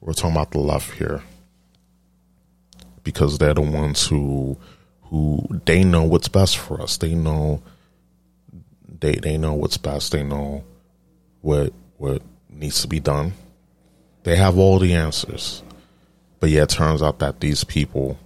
[0.00, 1.22] we're talking about the left here
[3.04, 4.56] because they're the ones who
[5.02, 6.96] who they know what's best for us.
[6.96, 7.62] They know
[9.00, 10.12] they they know what's best.
[10.12, 10.64] They know
[11.40, 13.32] what what needs to be done.
[14.24, 15.63] They have all the answers.
[16.44, 18.18] But yeah, it turns out that these people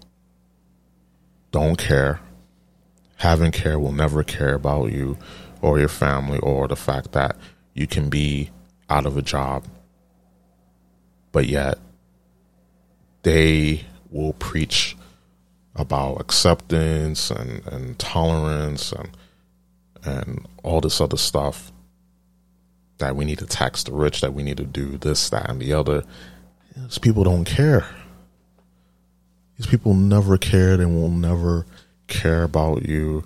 [1.52, 2.18] don't care,
[3.14, 5.16] haven't care, will never care about you
[5.62, 7.36] or your family or the fact that
[7.74, 8.50] you can be
[8.90, 9.66] out of a job.
[11.30, 11.78] But yet
[13.22, 14.96] they will preach
[15.76, 19.10] about acceptance and, and tolerance and
[20.02, 21.70] and all this other stuff
[22.98, 25.62] that we need to tax the rich, that we need to do this, that, and
[25.62, 26.02] the other.
[26.76, 27.86] These people don't care.
[29.58, 31.66] These people never cared and will never
[32.06, 33.24] care about you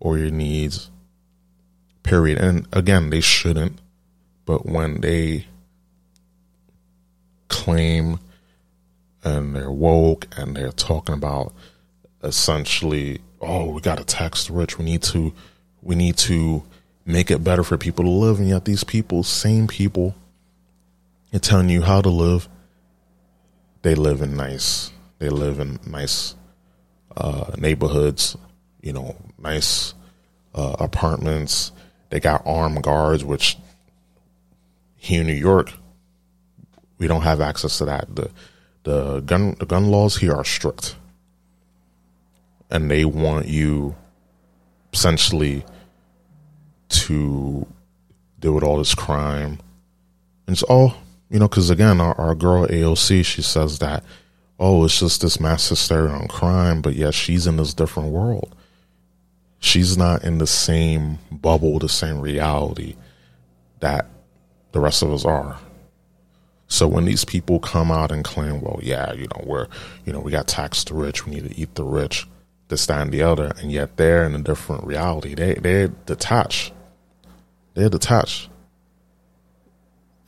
[0.00, 0.90] or your needs.
[2.02, 2.38] Period.
[2.38, 3.78] And again, they shouldn't.
[4.46, 5.46] But when they
[7.48, 8.18] claim
[9.22, 11.52] and they're woke and they're talking about
[12.22, 14.78] essentially, oh, we got to tax the rich.
[14.78, 15.34] We need to,
[15.82, 16.62] we need to
[17.04, 18.38] make it better for people to live.
[18.38, 20.14] And yet these people, same people,
[21.34, 22.48] are telling you how to live.
[23.82, 26.34] They live in nice, they live in nice
[27.16, 28.36] uh, neighborhoods,
[28.80, 29.94] you know, nice
[30.54, 31.72] uh, apartments.
[32.10, 33.58] They got armed guards, which
[34.96, 35.72] here in New York,
[36.98, 38.14] we don't have access to that.
[38.14, 38.30] The
[38.84, 40.96] the gun the gun laws here are strict,
[42.70, 43.94] and they want you
[44.92, 45.64] essentially
[46.88, 47.66] to
[48.38, 49.58] deal with all this crime.
[50.46, 50.94] And it's all
[51.30, 54.02] you know, because again, our, our girl AOC, she says that
[54.58, 58.54] oh, it's just this mass hysteria on crime, but yet she's in this different world.
[59.60, 62.96] She's not in the same bubble, the same reality
[63.80, 64.06] that
[64.72, 65.58] the rest of us are.
[66.68, 69.68] So when these people come out and claim, well, yeah, you know, we're,
[70.04, 72.26] you know, we got taxed the rich, we need to eat the rich,
[72.68, 75.34] this, that, and the other, and yet they're in a different reality.
[75.34, 76.72] They they're detached.
[77.74, 78.50] They're detached,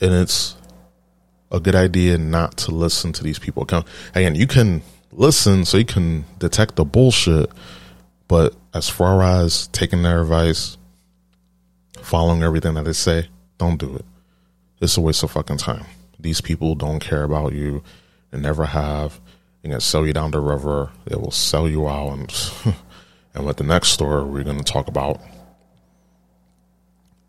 [0.01, 0.57] and it's
[1.51, 3.67] a good idea not to listen to these people.
[4.15, 4.83] Again, you can
[5.13, 7.51] listen so you can detect the bullshit,
[8.29, 10.77] but as far as taking their advice,
[12.01, 13.29] following everything that they say,
[13.59, 14.05] don't do it.
[14.81, 15.85] It's a waste of fucking time.
[16.19, 17.83] These people don't care about you.
[18.31, 19.21] They never have.
[19.63, 20.91] They're gonna sell you down the river.
[21.05, 22.53] They will sell you out, and
[23.35, 25.21] and with the next story we're gonna talk about,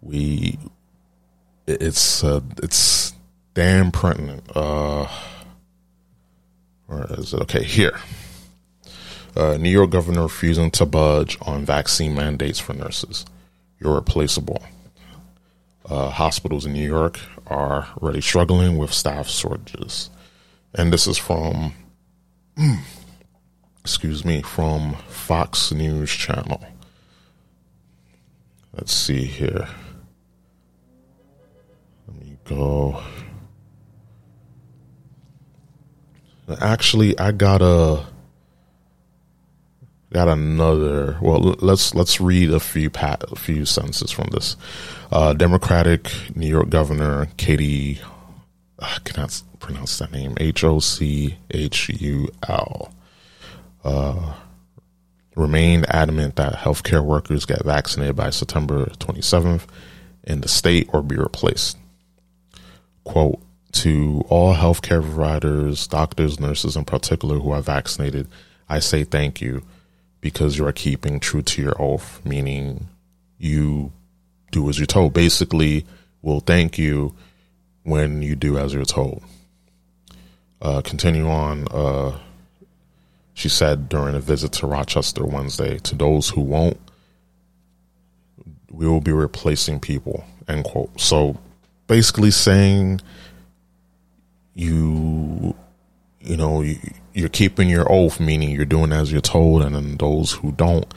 [0.01, 0.57] we
[1.67, 3.10] it's uh, it's
[3.53, 4.43] damn pregnant.
[4.55, 5.07] Uh,
[6.87, 7.41] where is it?
[7.41, 7.99] Okay, here.
[9.35, 13.25] Uh, New York governor refusing to budge on vaccine mandates for nurses.
[13.79, 14.61] You're replaceable.
[15.89, 20.09] Uh, hospitals in New York are already struggling with staff shortages.
[20.73, 21.73] And this is from,
[23.81, 26.63] excuse me, from Fox News Channel.
[28.73, 29.67] Let's see here.
[32.07, 33.01] Let me go.
[36.59, 38.05] Actually, I got a
[40.11, 41.17] got another.
[41.21, 44.57] Well, let's let's read a few pat, a few sentences from this.
[45.11, 47.99] Uh, Democratic New York Governor Katie,
[48.79, 50.35] I cannot pronounce that name.
[50.39, 52.93] H O C H U L.
[53.83, 54.33] Uh,
[55.35, 59.65] remained adamant that healthcare workers get vaccinated by September 27th
[60.25, 61.77] in the state or be replaced.
[63.03, 63.41] Quote,
[63.71, 68.27] to all healthcare providers, doctors, nurses in particular who are vaccinated,
[68.69, 69.63] I say thank you
[70.19, 72.87] because you are keeping true to your oath, meaning
[73.37, 73.91] you
[74.51, 75.13] do as you're told.
[75.13, 75.85] Basically,
[76.21, 77.15] we'll thank you
[77.83, 79.23] when you do as you're told.
[80.61, 81.67] Uh, continue on.
[81.71, 82.19] Uh,
[83.33, 86.79] she said during a visit to Rochester Wednesday, to those who won't,
[88.69, 90.23] we will be replacing people.
[90.47, 90.99] End quote.
[90.99, 91.37] So
[91.87, 93.01] basically saying
[94.53, 95.55] you,
[96.19, 96.77] you know, you,
[97.13, 100.91] you're keeping your oath, meaning you're doing as you're told, and then those who don't,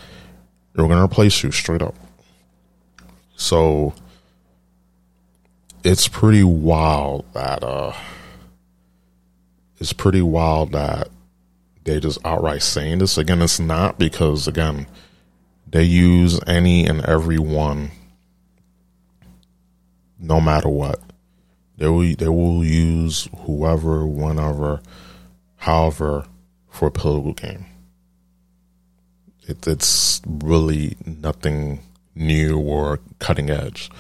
[0.75, 1.95] they're going to replace you straight up.
[3.37, 3.95] So
[5.83, 7.93] it's pretty wild that uh,
[9.79, 11.09] it's pretty wild that
[11.85, 13.19] they just outright saying this.
[13.19, 14.87] Again, it's not because again
[15.67, 17.91] they use any and every one,
[20.19, 21.01] no matter what.
[21.77, 24.81] They will they will use whoever, whenever
[25.65, 26.27] However,
[26.69, 27.65] for a political game,
[29.49, 31.81] it, it's really nothing
[32.15, 33.91] new or cutting edge.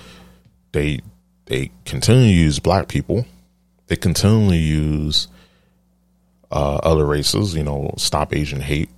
[0.72, 1.00] They
[1.46, 3.24] they continue to use black people.
[3.86, 5.26] They continually use
[6.50, 7.54] uh, other races.
[7.54, 8.90] You know, stop Asian hate.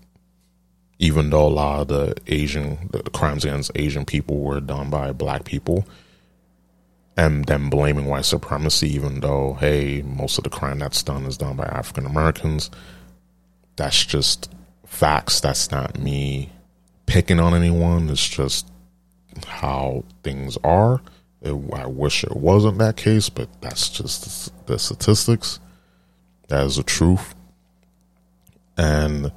[0.99, 5.12] Even though a lot of the Asian the crimes against Asian people were done by
[5.12, 5.87] black people,
[7.17, 11.39] and then blaming white supremacy, even though, hey, most of the crime that's done is
[11.39, 12.71] done by African Americans.
[13.77, 14.53] That's just
[14.85, 15.41] facts.
[15.41, 16.53] That's not me
[17.07, 18.11] picking on anyone.
[18.11, 18.71] It's just
[19.47, 21.01] how things are.
[21.41, 25.59] It, I wish it wasn't that case, but that's just the statistics.
[26.49, 27.35] That is the truth.
[28.77, 29.33] And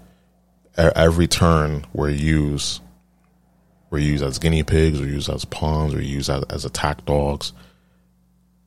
[0.76, 2.82] at every turn, we're used.
[3.90, 5.00] We're used as guinea pigs.
[5.00, 5.94] We're used as pawns.
[5.96, 7.54] We're used as, as attack dogs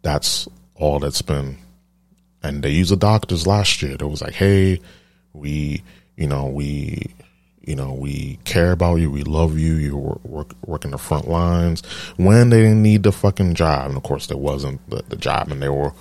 [0.02, 1.58] that's all that's been.
[2.42, 3.92] And they used the doctors last year.
[3.92, 4.80] It was like, hey,
[5.32, 5.82] we,
[6.16, 7.14] you know, we,
[7.62, 9.10] you know, we care about you.
[9.10, 9.74] We love you.
[9.74, 11.84] You work, work, working the front lines
[12.16, 13.88] when they didn't need the fucking job.
[13.88, 15.92] And of course, there wasn't the, the job, and they were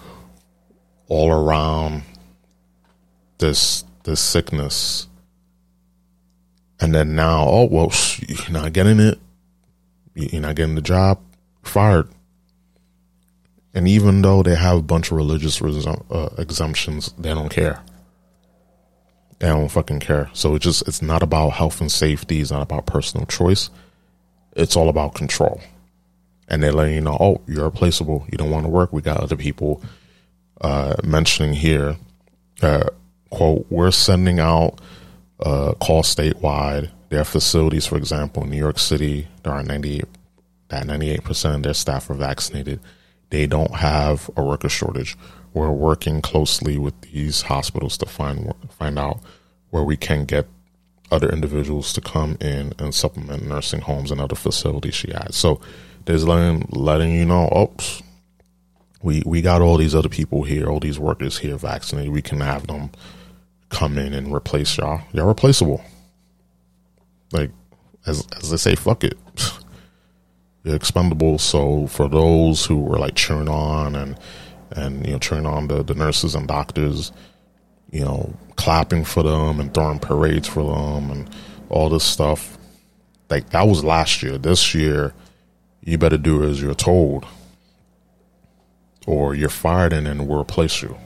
[1.07, 2.03] all around
[3.37, 5.07] this this sickness.
[6.79, 7.91] And then now, oh well,
[8.27, 9.19] you're not getting it.
[10.15, 11.19] You're not getting the job.
[11.61, 12.09] Fired.
[13.73, 17.81] And even though they have a bunch of religious uh, exemptions, they don't care.
[19.39, 20.29] They don't fucking care.
[20.33, 22.41] So it just it's not about health and safety.
[22.41, 23.69] It's not about personal choice.
[24.55, 25.61] It's all about control.
[26.47, 28.25] And they're letting you know, oh, you're replaceable.
[28.29, 28.91] You don't want to work.
[28.91, 29.81] We got other people
[30.59, 31.95] uh, mentioning here.
[32.61, 32.87] Uh,
[33.29, 34.81] quote: We're sending out
[35.39, 36.91] uh, call statewide.
[37.09, 40.05] Their facilities, for example, in New York City, there are 98
[40.69, 42.79] that 98 percent of their staff are vaccinated
[43.31, 45.17] they don't have a worker shortage.
[45.53, 49.19] We're working closely with these hospitals to find find out
[49.71, 50.47] where we can get
[51.11, 55.35] other individuals to come in and supplement nursing homes and other facilities she has.
[55.35, 55.59] So
[56.05, 58.01] there's letting letting you know, oops,
[59.01, 62.11] we we got all these other people here, all these workers here vaccinated.
[62.11, 62.91] We can have them
[63.69, 65.01] come in and replace y'all.
[65.13, 65.83] Y'all replaceable.
[67.31, 67.51] like
[68.05, 69.17] as as they say, fuck it.
[70.63, 71.39] Expendable.
[71.39, 74.17] So for those who were like cheering on and
[74.71, 77.11] and you know cheering on the, the nurses and doctors,
[77.91, 81.29] you know, clapping for them and throwing parades for them and
[81.69, 82.57] all this stuff.
[83.29, 84.37] Like that was last year.
[84.37, 85.13] This year,
[85.83, 87.25] you better do as you're told,
[89.07, 90.97] or you're fired and then we'll replace you.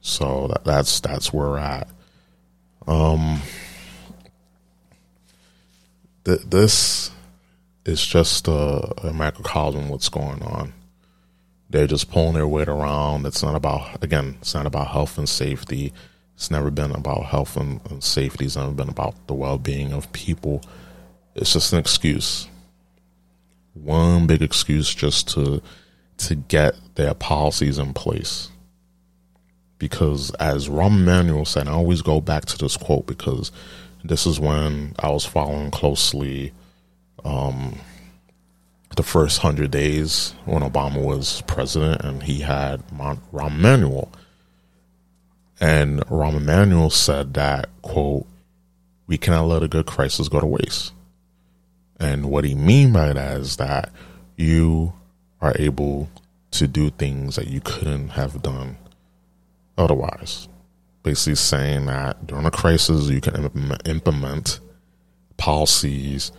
[0.00, 1.88] So that, that's that's where we're at.
[2.86, 3.42] Um,
[6.24, 7.10] th- this
[7.88, 10.74] is just a, a macrocosm what's going on.
[11.70, 13.26] They're just pulling their weight around.
[13.26, 14.36] It's not about again.
[14.40, 15.92] It's not about health and safety.
[16.34, 18.44] It's never been about health and, and safety.
[18.44, 20.62] It's never been about the well-being of people.
[21.34, 22.48] It's just an excuse.
[23.74, 25.62] One big excuse just to
[26.18, 28.50] to get their policies in place
[29.78, 33.50] because as Rahm Emanuel said, I always go back to this quote because
[34.04, 36.52] this is when I was following closely
[37.24, 37.78] um,
[38.96, 44.10] the first hundred days when Obama was president, and he had Rahm Emanuel,
[45.60, 48.26] and Rahm Emanuel said that quote,
[49.06, 50.92] "We cannot let a good crisis go to waste."
[52.00, 53.90] And what he mean by that is that
[54.36, 54.92] you
[55.40, 56.08] are able
[56.52, 58.76] to do things that you couldn't have done
[59.76, 60.48] otherwise.
[61.02, 63.50] Basically, saying that during a crisis, you can
[63.84, 64.60] implement
[65.36, 66.32] policies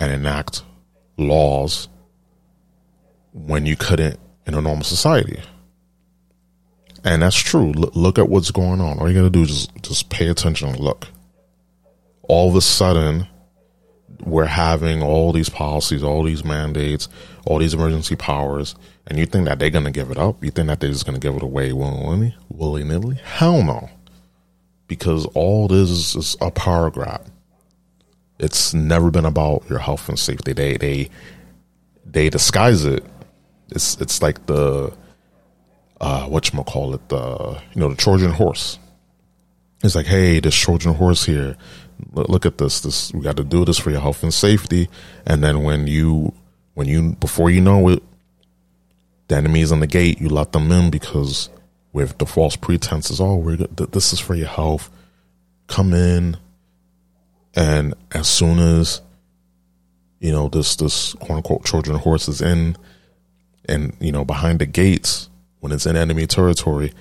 [0.00, 0.62] and enact
[1.16, 1.88] laws
[3.32, 5.40] when you couldn't in a normal society.
[7.04, 7.72] And that's true.
[7.76, 8.98] L- look at what's going on.
[8.98, 11.06] All you got to do is just, just pay attention and look.
[12.22, 13.26] All of a sudden,
[14.24, 17.08] we're having all these policies, all these mandates,
[17.46, 18.74] all these emergency powers,
[19.06, 20.42] and you think that they're going to give it up?
[20.44, 22.34] You think that they're just going to give it away willy
[22.84, 23.16] nilly?
[23.16, 23.88] Hell no.
[24.86, 27.26] Because all this is, is a power grab.
[28.40, 30.52] It's never been about your health and safety.
[30.54, 31.10] They they
[32.06, 33.04] they disguise it.
[33.68, 34.92] It's it's like the
[36.00, 38.78] uh what you call it the you know the Trojan horse.
[39.84, 41.56] It's like hey, this Trojan horse here.
[42.14, 42.80] Look at this.
[42.80, 44.88] This we got to do this for your health and safety.
[45.26, 46.32] And then when you
[46.72, 48.02] when you before you know it,
[49.28, 50.18] the enemy's on the gate.
[50.18, 51.50] You let them in because
[51.92, 54.90] with the false pretenses, oh, we're this is for your health.
[55.66, 56.38] Come in,
[57.54, 59.00] and as soon as
[60.18, 62.76] you know this this quote unquote Trojan horse is in,
[63.66, 65.28] and you know behind the gates
[65.60, 66.92] when it's in enemy territory,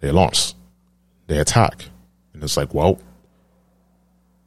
[0.00, 0.54] they launch,
[1.26, 1.84] they attack,
[2.32, 2.98] and it's like, well,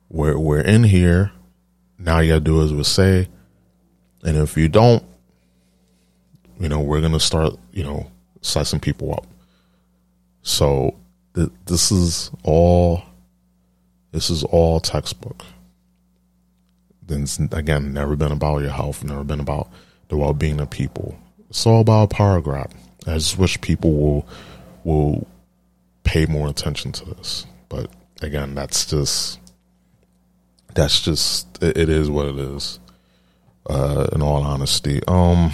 [0.09, 1.31] we're we're in here.
[1.97, 3.27] Now you gotta do as we say,
[4.23, 5.03] and if you don't,
[6.59, 9.25] you know we're gonna start you know slicing people up.
[10.41, 10.95] So
[11.33, 13.03] th- this is all
[14.15, 15.43] this is all textbook.
[17.05, 19.69] Then again, never been about your health, never been about
[20.07, 21.19] the well being of people.
[21.49, 22.11] It's all about
[22.41, 22.71] grab.
[23.05, 24.27] I just wish people will
[24.85, 25.27] will
[26.05, 27.45] pay more attention to this.
[27.67, 27.89] But
[28.21, 29.37] again, that's just
[30.73, 32.79] that's just it, it is what it is.
[33.69, 35.51] Uh, in all honesty, um,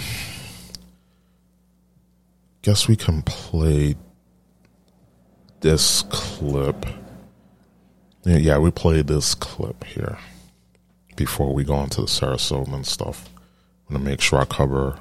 [2.60, 3.96] guess we can play
[5.62, 6.86] this clip.
[8.24, 10.16] Yeah, yeah, we played this clip here
[11.16, 13.28] before we go into the Sarah Silverman stuff.
[13.88, 14.98] I'm gonna make sure I cover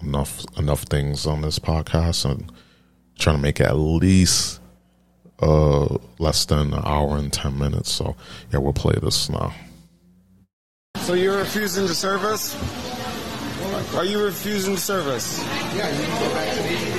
[0.00, 2.50] enough enough things on this podcast and
[3.18, 4.60] trying to make it at least
[5.40, 7.90] uh less than an hour and ten minutes.
[7.90, 8.16] So
[8.52, 9.52] yeah, we'll play this now.
[10.98, 12.54] So you're refusing to serve us?
[13.96, 15.40] Are you refusing to serve us?
[15.76, 16.91] Yeah, you can go back to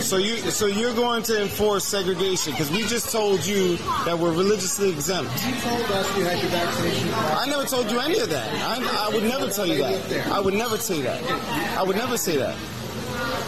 [0.00, 4.32] So you, so you're going to enforce segregation because we just told you that we're
[4.32, 5.30] religiously exempt.
[5.46, 7.10] You told us you had your vaccination.
[7.14, 8.52] I never told you any of that.
[8.54, 10.26] I, I would never tell you that.
[10.28, 11.22] I would never say that.
[11.78, 12.56] I would never say that.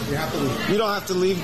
[0.09, 0.71] You have to leave.
[0.71, 1.43] You don't have to leave.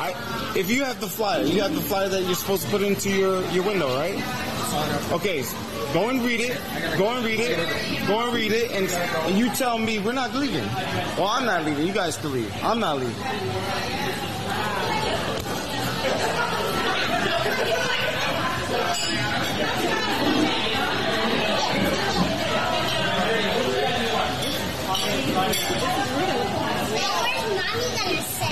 [0.00, 0.14] I,
[0.56, 3.10] if you have the flyer, you have the flyer that you're supposed to put into
[3.10, 4.14] your, your window, right?
[5.12, 5.44] Okay,
[5.92, 6.58] go and read it.
[6.96, 7.56] Go and read it.
[8.06, 10.64] Go and read it, and, and you tell me we're not leaving.
[11.16, 11.86] Well, I'm not leaving.
[11.86, 12.52] You guys can leave.
[12.62, 13.14] I'm not leaving.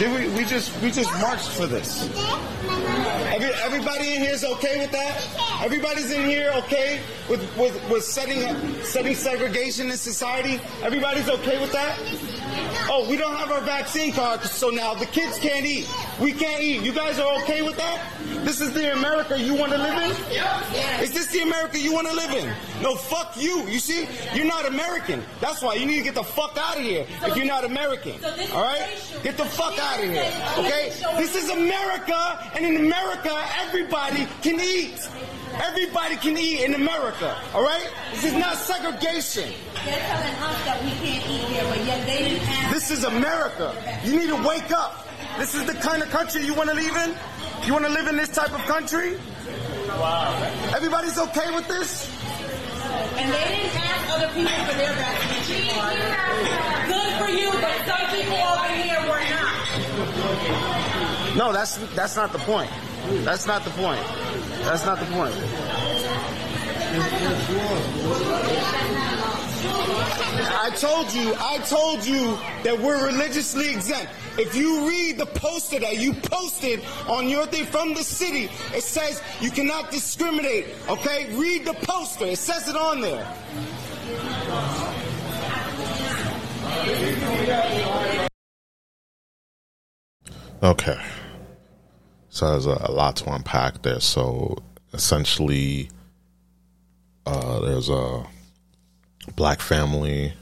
[0.09, 2.09] We, we just we just marched for this.
[3.35, 5.61] Every, everybody in here is okay with that.
[5.61, 10.61] Everybody's in here okay with with, with setting setting segregation in society.
[10.83, 11.99] Everybody's okay with that.
[12.93, 15.89] Oh, we don't have our vaccine card, so now the kids can't eat.
[16.21, 16.83] We can't eat.
[16.83, 18.05] You guys are okay with that?
[18.45, 20.11] This is the America you want to live in?
[21.03, 22.53] Is this the America you want to live in?
[22.83, 23.67] No, fuck you.
[23.69, 25.23] You see, you're not American.
[25.41, 28.21] That's why you need to get the fuck out of here if you're not American.
[28.21, 28.89] So All right?
[29.23, 30.33] Get the fuck out of here.
[30.59, 30.93] Okay?
[31.17, 35.09] This is America, and in America, everybody can eat.
[35.63, 37.37] Everybody can eat in America.
[37.55, 37.91] All right?
[38.13, 39.53] This is not segregation.
[39.85, 42.75] They're telling us that we can't eat here, but yet they didn't ask.
[42.75, 43.75] This is America.
[44.05, 45.07] You need to wake up.
[45.39, 47.15] This is the kind of country you want to live in?
[47.67, 49.17] You want to live in this type of country?
[49.89, 50.35] Wow.
[50.75, 52.11] Everybody's okay with this?
[53.17, 55.97] And they didn't ask other people for their vaccination card.
[56.89, 59.55] Good for you, but some people over here were not.
[61.37, 62.71] No, that's that's not the point.
[63.25, 64.03] That's not the point.
[64.65, 65.35] That's not the point.
[69.63, 74.09] I told you, I told you that we're religiously exempt.
[74.39, 78.83] If you read the poster that you posted on your thing from the city, it
[78.83, 80.67] says you cannot discriminate.
[80.89, 81.35] Okay?
[81.37, 82.27] Read the poster.
[82.27, 83.27] It says it on there.
[90.63, 91.01] Okay.
[92.31, 94.01] So there's a, a lot to unpack there.
[94.01, 94.57] So
[94.93, 95.91] essentially,
[97.27, 98.25] uh, there's a
[99.37, 100.35] black family.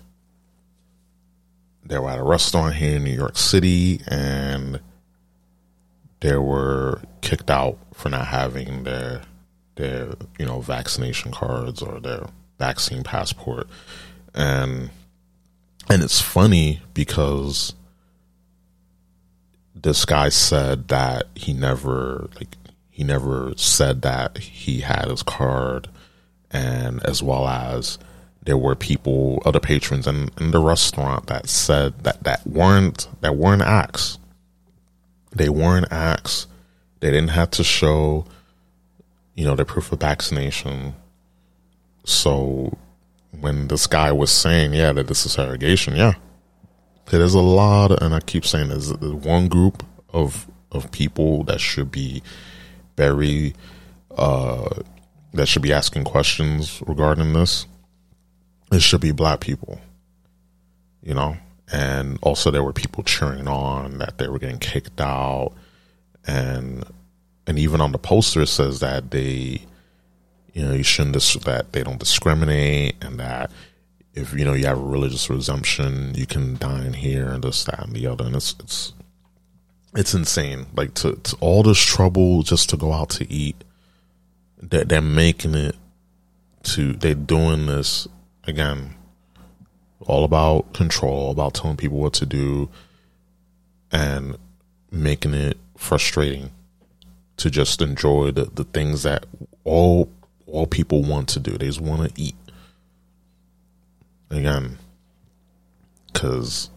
[1.85, 4.81] They were at a restaurant here in New York City, and
[6.20, 9.22] they were kicked out for not having their
[9.76, 12.26] their you know vaccination cards or their
[12.59, 13.68] vaccine passport,
[14.35, 14.91] and
[15.89, 17.74] and it's funny because
[19.74, 22.57] this guy said that he never like
[22.91, 25.89] he never said that he had his card
[26.51, 27.99] and as well as
[28.49, 33.36] there were people other patrons in, in the restaurant that said that that weren't that
[33.36, 34.18] weren't acts.
[35.30, 36.46] They weren't acts.
[37.01, 38.24] They didn't have to show
[39.34, 40.94] you know their proof of vaccination.
[42.05, 42.78] So
[43.38, 46.14] when this guy was saying yeah that this is segregation yeah
[47.11, 51.61] there's a lot, and I keep saying there's, there's one group of of people that
[51.61, 52.22] should be
[52.96, 53.55] very
[54.16, 54.68] uh,
[55.34, 57.66] that should be asking questions regarding this.
[58.70, 59.80] It should be black people,
[61.02, 61.36] you know,
[61.72, 65.52] and also there were people cheering on that they were getting kicked out,
[66.26, 66.84] and
[67.46, 69.62] and even on the poster it says that they,
[70.52, 73.50] you know, you shouldn't dis- that they don't discriminate and that
[74.18, 77.84] if you know you have a religious resumption, you can dine here and this, that,
[77.84, 78.92] and the other, and it's it's
[79.94, 80.66] it's insane.
[80.74, 83.62] Like to, to all this trouble just to go out to eat,
[84.60, 85.76] that they're making it
[86.64, 88.08] to they're doing this
[88.49, 88.94] again,
[90.01, 92.68] all about control, about telling people what to do,
[93.92, 94.36] and
[94.90, 96.51] making it frustrating
[97.36, 99.26] to just enjoy the, the things that
[99.64, 100.11] all
[100.46, 101.59] all people want to do.
[101.59, 102.34] They just want to eat
[104.30, 104.78] again
[106.12, 106.70] because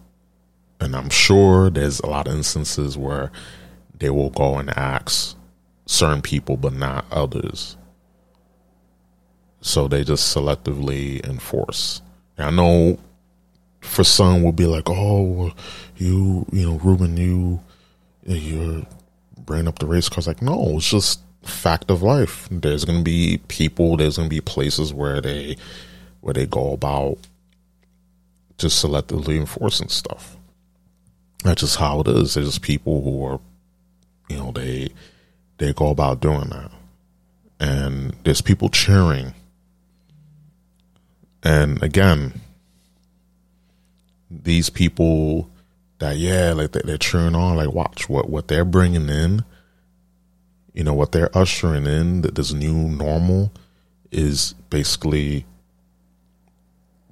[0.80, 3.32] and i'm sure there's a lot of instances where
[3.97, 5.36] they will go and ask
[5.86, 7.76] certain people but not others
[9.62, 12.01] so they just selectively enforce
[12.38, 12.97] and i know
[13.80, 15.51] for some will be like oh
[15.97, 17.59] you you know ruben you
[18.26, 18.82] you're
[19.38, 23.39] bringing up the race cars like no it's just fact of life there's gonna be
[23.47, 25.55] people there's gonna be places where they
[26.22, 27.18] where they go about
[28.62, 30.38] just selectively enforcing stuff.
[31.43, 32.36] That's just how it is.
[32.36, 33.39] There's just people who are,
[34.30, 34.89] you know, they
[35.57, 36.72] they go about doing that,
[37.59, 39.34] and there's people cheering.
[41.43, 42.33] And again,
[44.29, 45.49] these people
[45.99, 47.55] that yeah, like they- they're cheering on.
[47.57, 49.43] Like, watch what what they're bringing in.
[50.73, 52.21] You know what they're ushering in.
[52.21, 53.51] That this new normal
[54.11, 55.45] is basically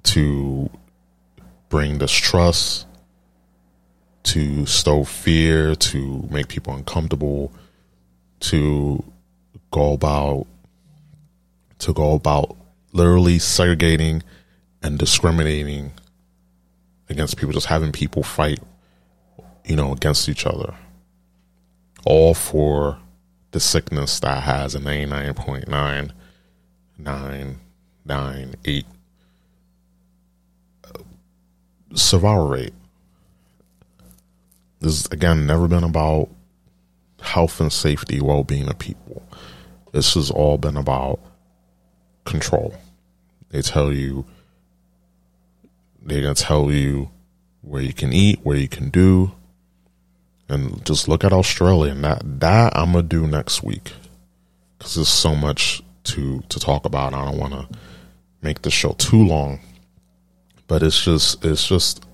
[0.02, 0.70] to
[1.68, 2.86] bring distrust,
[4.24, 7.52] to stow fear, to make people uncomfortable,
[8.40, 9.04] to
[9.70, 10.46] go about
[11.78, 12.56] to go about
[12.92, 14.22] literally segregating
[14.82, 15.92] and discriminating
[17.08, 18.60] against people, just having people fight,
[19.64, 20.74] you know, against each other.
[22.04, 22.98] All for
[23.50, 26.12] the sickness that has a ninety nine point nine
[26.96, 27.58] nine
[28.04, 28.86] nine eight
[30.84, 31.02] uh,
[31.94, 32.72] survival rate.
[34.80, 36.30] This again never been about
[37.20, 39.22] health and safety, well being of people.
[39.92, 41.20] This has all been about
[42.24, 42.74] control.
[43.50, 44.24] They tell you
[46.02, 47.10] they're gonna tell you
[47.62, 49.32] where you can eat, where you can do,
[50.48, 51.92] and just look at Australia.
[51.92, 53.92] And that that I'm gonna do next week
[54.78, 57.14] because there's so much to to talk about.
[57.14, 57.68] I don't want to
[58.42, 59.60] make the show too long,
[60.66, 62.04] but it's just it's just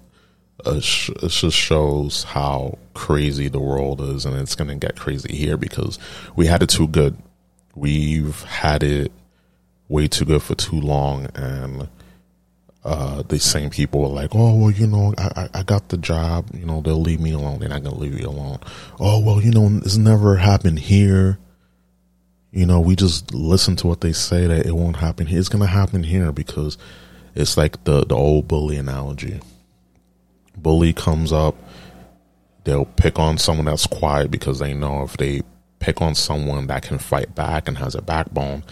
[0.64, 5.34] uh, a it just shows how crazy the world is, and it's gonna get crazy
[5.34, 5.98] here because
[6.34, 7.16] we had it too good.
[7.74, 9.12] We've had it
[9.88, 11.88] way too good for too long, and
[12.84, 15.96] uh, the same people are like, oh, well, you know, I, I, I got the
[15.96, 16.46] job.
[16.54, 17.58] You know, they'll leave me alone.
[17.58, 18.60] They're not to leave you alone.
[19.00, 21.38] Oh, well, you know, it's never happened here.
[22.52, 25.38] You know, we just listen to what they say that it won't happen here.
[25.38, 26.78] It's to happen here because
[27.34, 29.40] it's like the, the old bully analogy.
[30.56, 31.56] Bully comes up,
[32.64, 35.42] they'll pick on someone that's quiet because they know if they
[35.80, 38.64] pick on someone that can fight back and has a backbone,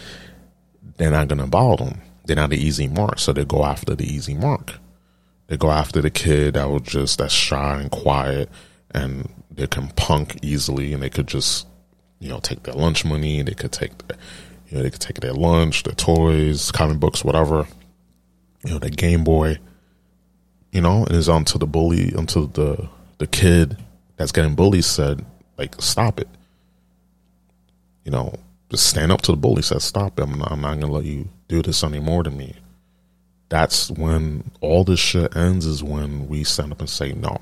[0.96, 3.94] they're not going to bow them they're not the easy mark, so they go after
[3.94, 4.74] the easy mark.
[5.48, 8.48] They go after the kid that was just that's shy and quiet,
[8.92, 11.66] and they can punk easily, and they could just,
[12.20, 13.42] you know, take their lunch money.
[13.42, 14.16] They could take, their,
[14.68, 17.66] you know, they could take their lunch, their toys, comic books, whatever.
[18.64, 19.58] You know, their Game Boy.
[20.72, 22.88] You know, and it's onto the bully, until the
[23.18, 23.76] the kid
[24.16, 25.24] that's getting bullied said,
[25.56, 26.28] like, stop it.
[28.04, 28.34] You know,
[28.74, 29.62] just stand up to the bully.
[29.62, 30.18] Says, stop.
[30.18, 32.54] I'm not, I'm not gonna let you do this anymore to me.
[33.48, 37.40] That's when all this shit ends, is when we stand up and say no.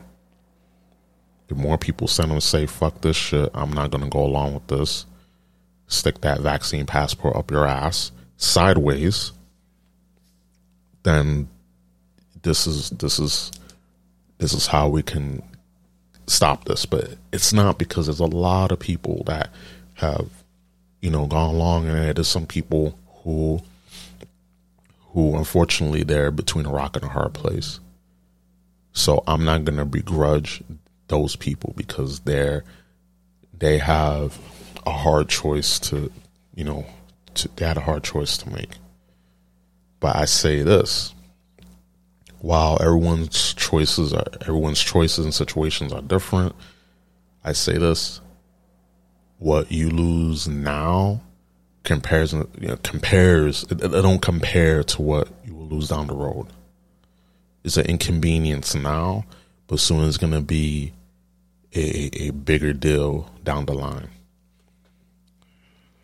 [1.49, 4.55] The more people stand up and say, fuck this shit, I'm not to go along
[4.55, 5.07] with this,
[5.87, 9.33] stick that vaccine passport up your ass sideways,
[11.05, 11.49] then
[12.43, 13.53] this is, this is,
[14.39, 15.43] this is how we can
[16.27, 16.85] stop this.
[16.85, 19.51] But it's not because there's a lot of people that
[19.95, 20.42] have,
[21.03, 23.61] you know, gone along and there's some people who
[25.11, 27.81] who unfortunately they're between a rock and a hard place.
[28.95, 30.63] So I'm not gonna begrudge
[31.09, 32.65] those people because they're
[33.59, 34.39] they have
[34.87, 36.11] a hard choice to
[36.55, 36.87] you know
[37.35, 38.71] to, they had a hard choice to make.
[40.01, 41.13] But I say this
[42.39, 46.55] while everyone's choices are everyone's choices and situations are different,
[47.45, 48.22] I say this
[49.43, 51.21] what you lose now
[51.85, 56.47] compares you know, compares it, don't compare to what you will lose down the road.
[57.65, 59.25] It's an inconvenience now,
[59.67, 60.93] but soon it's gonna be
[61.75, 64.11] a, a bigger deal down the line.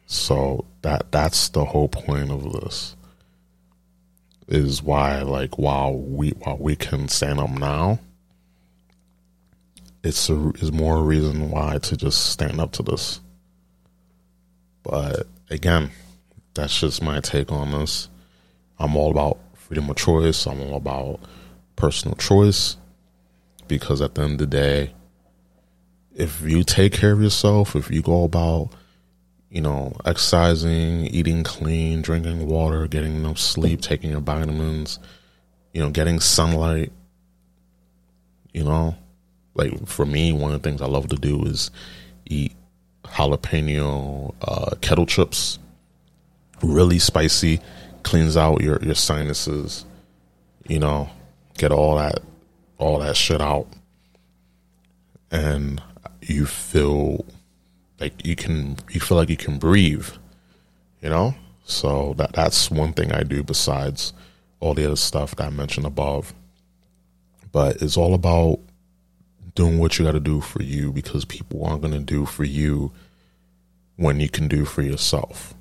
[0.06, 2.96] So that that's the whole point of this.
[4.48, 7.98] Is why like while we while we can stand up now,
[10.02, 13.20] it's a, is more reason why to just stand up to this.
[14.88, 15.90] But again,
[16.54, 18.08] that's just my take on this.
[18.78, 20.46] I'm all about freedom of choice.
[20.46, 21.20] I'm all about
[21.76, 22.76] personal choice
[23.68, 24.94] because at the end of the day,
[26.16, 28.70] if you take care of yourself, if you go about,
[29.50, 34.98] you know, exercising, eating clean, drinking water, getting enough sleep, taking your vitamins,
[35.72, 36.90] you know, getting sunlight,
[38.52, 38.96] you know,
[39.54, 41.70] like for me, one of the things I love to do is
[42.24, 42.52] eat
[43.18, 45.58] jalapeno uh, kettle chips.
[46.62, 47.60] Really spicy,
[48.02, 49.84] cleans out your, your sinuses.
[50.66, 51.10] You know,
[51.56, 52.20] get all that
[52.78, 53.66] all that shit out,
[55.30, 55.82] and
[56.20, 57.24] you feel
[58.00, 60.08] like you can you feel like you can breathe.
[61.00, 64.12] You know, so that that's one thing I do besides
[64.60, 66.34] all the other stuff that I mentioned above.
[67.50, 68.58] But it's all about
[69.54, 72.44] doing what you got to do for you because people aren't going to do for
[72.44, 72.92] you
[73.98, 75.54] when you can do for yourself.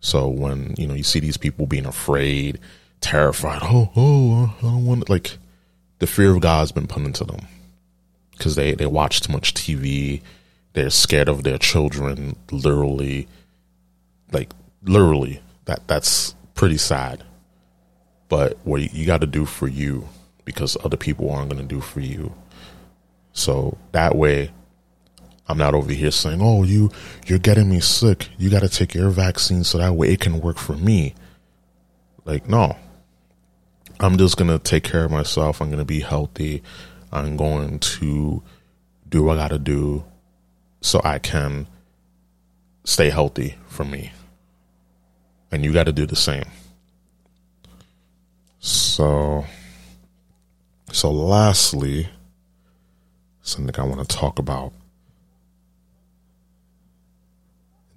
[0.00, 2.58] So when you know you see these people being afraid,
[3.00, 5.10] terrified, oh oh, I don't want it.
[5.10, 5.36] like
[5.98, 7.40] the fear of God has been put into them
[8.30, 10.22] because they they watch too much TV.
[10.72, 13.28] They're scared of their children, literally,
[14.30, 14.52] like
[14.84, 15.40] literally.
[15.64, 17.24] That that's pretty sad.
[18.28, 20.08] But what you, you got to do for you
[20.44, 22.32] because other people aren't going to do for you.
[23.32, 24.50] So that way,
[25.48, 26.90] I'm not over here saying, "Oh, you
[27.26, 28.28] you're getting me sick.
[28.38, 31.14] You got to take your vaccine so that way it can work for me."
[32.24, 32.76] Like, no.
[33.98, 35.62] I'm just going to take care of myself.
[35.62, 36.62] I'm going to be healthy.
[37.12, 38.42] I'm going to
[39.08, 40.04] do what I got to do
[40.82, 41.66] so I can
[42.84, 44.12] stay healthy for me.
[45.50, 46.44] And you got to do the same.
[48.58, 49.46] So
[50.92, 52.08] so lastly,
[53.42, 54.72] something I want to talk about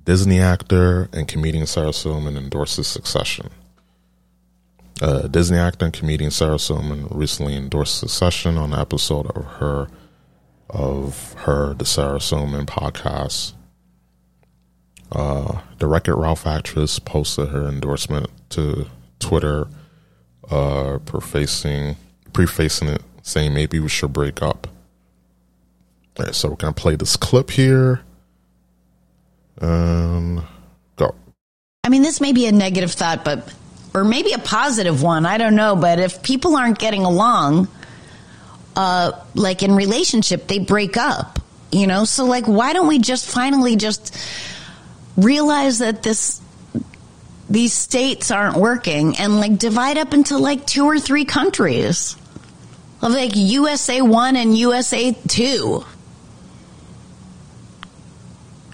[0.09, 3.51] Disney actor and comedian Sarah Silverman endorses secession.
[4.99, 9.87] Uh, Disney actor and comedian Sarah Silverman recently endorsed secession on an episode of her
[10.67, 13.53] of her The Sarah Silverman podcast.
[15.11, 18.87] Uh, the Wreck-It Ralph actress posted her endorsement to
[19.19, 19.67] Twitter,
[20.49, 21.97] uh, prefacing
[22.33, 24.65] prefacing it, saying maybe we should break up.
[26.17, 28.01] All right, so we're gonna play this clip here.
[29.59, 30.41] And
[30.95, 31.15] go.
[31.83, 33.53] I mean, this may be a negative thought, but,
[33.93, 35.25] or maybe a positive one.
[35.25, 35.75] I don't know.
[35.75, 37.67] But if people aren't getting along,
[38.75, 41.39] uh, like in relationship, they break up,
[41.71, 42.05] you know?
[42.05, 44.17] So like, why don't we just finally just
[45.17, 46.39] realize that this,
[47.49, 52.15] these states aren't working and like divide up into like two or three countries
[53.01, 55.85] of like USA 1 and USA 2.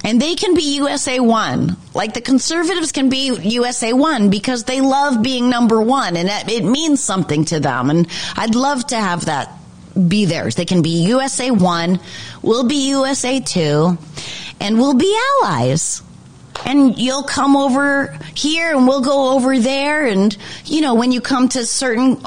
[0.06, 1.76] And they can be USA 1.
[1.96, 6.64] Like the conservatives can be USA 1 because they love being number one and it
[6.64, 7.90] means something to them.
[7.90, 9.52] And I'd love to have that
[10.08, 10.56] be theirs.
[10.56, 12.00] They can be USA 1,
[12.42, 13.98] we'll be USA 2,
[14.60, 16.04] and we'll be allies.
[16.66, 20.06] And you'll come over here and we'll go over there.
[20.06, 20.36] And,
[20.66, 22.22] you know, when you come to certain,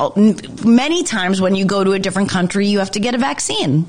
[0.65, 3.87] many times when you go to a different country, you have to get a vaccine.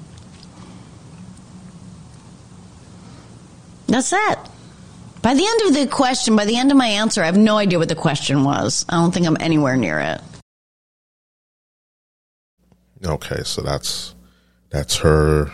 [3.90, 4.40] That's it.
[5.22, 7.58] By the end of the question, by the end of my answer, I have no
[7.58, 8.86] idea what the question was.
[8.88, 10.22] I don't think I'm anywhere near it.
[13.04, 14.14] Okay, so that's
[14.70, 15.52] that's her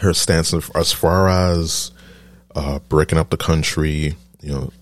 [0.00, 1.92] her stance as far as
[2.54, 4.16] uh, breaking up the country.
[4.42, 4.72] You know,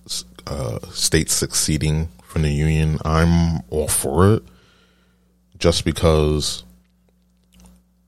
[0.46, 2.98] uh, states succeeding from the union.
[3.04, 4.42] I'm all for it,
[5.58, 6.64] just because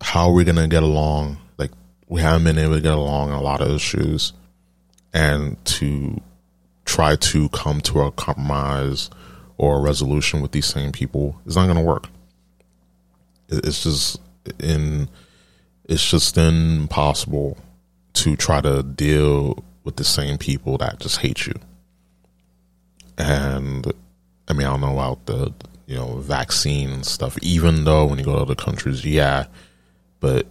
[0.01, 1.39] how are we gonna get along?
[2.09, 4.33] We haven't been able to get along on a lot of issues,
[5.13, 6.21] and to
[6.85, 9.11] try to come to a compromise
[9.57, 12.09] or a resolution with these same people is not going to work.
[13.49, 14.21] It's just
[14.59, 15.09] in
[15.87, 17.59] it's just impossible
[18.15, 21.55] to try to deal with the same people that just hate you.
[23.19, 23.93] And
[24.49, 25.53] I mean, I don't know about the
[25.87, 27.39] you know vaccine and stuff.
[27.43, 29.47] Even though when you go to other countries, yeah,
[30.21, 30.47] but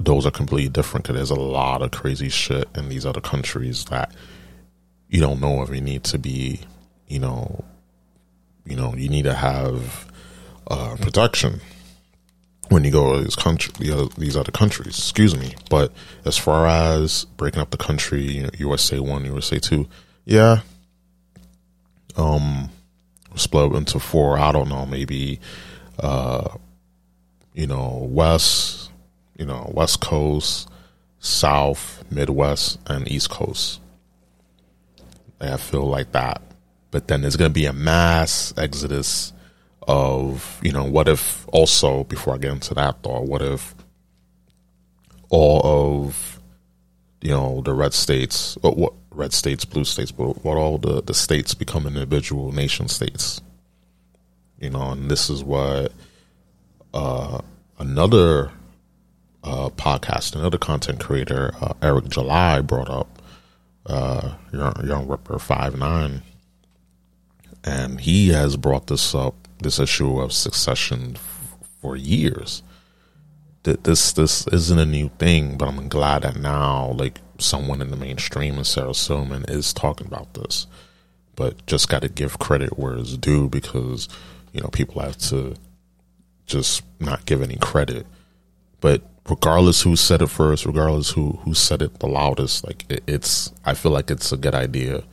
[0.00, 3.84] those are completely different because there's a lot of crazy shit in these other countries
[3.86, 4.12] that
[5.08, 6.60] you don't know if you need to be,
[7.08, 7.64] you know,
[8.64, 10.10] you know, you need to have
[10.68, 11.60] uh, protection
[12.68, 13.72] when you go to these country,
[14.18, 14.98] these other countries.
[14.98, 15.92] Excuse me, but
[16.24, 19.88] as far as breaking up the country, you know, USA one, USA two,
[20.26, 20.60] yeah,
[22.16, 22.68] um,
[23.34, 24.38] split into four.
[24.38, 25.40] I don't know, maybe,
[25.98, 26.48] uh,
[27.54, 28.87] you know, West,
[29.38, 30.68] you know, West Coast,
[31.20, 33.80] South, Midwest, and East Coast.
[35.40, 36.42] I feel like that,
[36.90, 39.32] but then there's going to be a mass exodus
[39.82, 43.74] of you know what if also before I get into that thought, what if
[45.30, 46.40] all of
[47.22, 51.02] you know the red states, or what red states, blue states, but what all the
[51.02, 53.40] the states become individual nation states,
[54.60, 55.92] you know, and this is what
[56.92, 57.40] uh,
[57.78, 58.50] another
[59.48, 63.08] uh, podcast, another content creator, uh, Eric July, brought up.
[63.86, 66.20] Uh, young, young Rippa five nine,
[67.64, 72.62] and he has brought this up this issue of secession f- for years.
[73.62, 77.90] That this this isn't a new thing, but I'm glad that now, like someone in
[77.90, 80.66] the mainstream and Sarah Silverman is talking about this.
[81.34, 84.06] But just got to give credit where it's due because
[84.52, 85.54] you know people have to
[86.44, 88.06] just not give any credit.
[88.80, 93.02] But regardless who said it first, regardless who who said it the loudest, like it,
[93.06, 95.04] it's I feel like it's a good idea.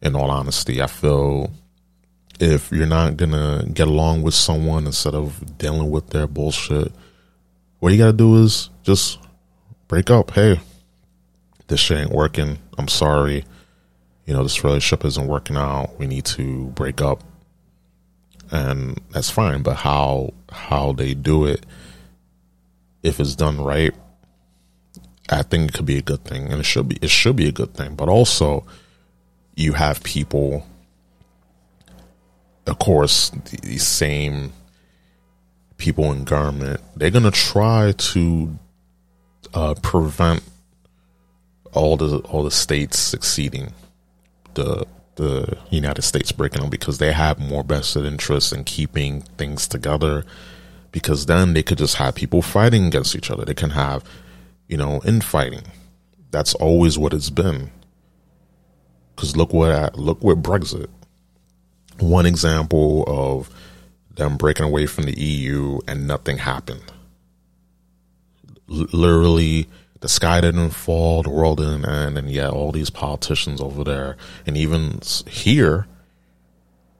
[0.00, 1.52] In all honesty, I feel
[2.40, 6.92] if you're not gonna get along with someone instead of dealing with their bullshit,
[7.78, 9.18] what you gotta do is just
[9.86, 10.32] break up.
[10.32, 10.58] Hey,
[11.68, 12.58] this shit ain't working.
[12.78, 13.44] I'm sorry.
[14.26, 15.98] You know, this relationship isn't working out.
[15.98, 17.22] We need to break up.
[18.50, 19.62] And that's fine.
[19.62, 21.64] But how how they do it,
[23.02, 23.94] if it's done right,
[25.30, 26.50] I think it could be a good thing.
[26.50, 27.94] And it should be it should be a good thing.
[27.94, 28.64] But also
[29.54, 30.66] you have people
[32.66, 33.30] of course,
[33.62, 34.52] these same
[35.78, 38.58] people in government, they're to try to
[39.52, 40.42] uh, prevent
[41.72, 43.72] all the all the states succeeding,
[44.54, 44.86] the
[45.16, 50.24] the United States breaking up because they have more vested interest in keeping things together.
[50.92, 53.44] Because then they could just have people fighting against each other.
[53.44, 54.04] They can have,
[54.68, 55.62] you know, infighting.
[56.30, 57.70] That's always what it's been.
[59.16, 60.88] Because look what look what Brexit
[61.98, 63.50] one example of
[64.14, 66.92] them breaking away from the EU and nothing happened.
[68.70, 69.68] L- literally,
[70.00, 74.16] the sky didn't fall, the world didn't end, and yet all these politicians over there,
[74.46, 75.86] and even here,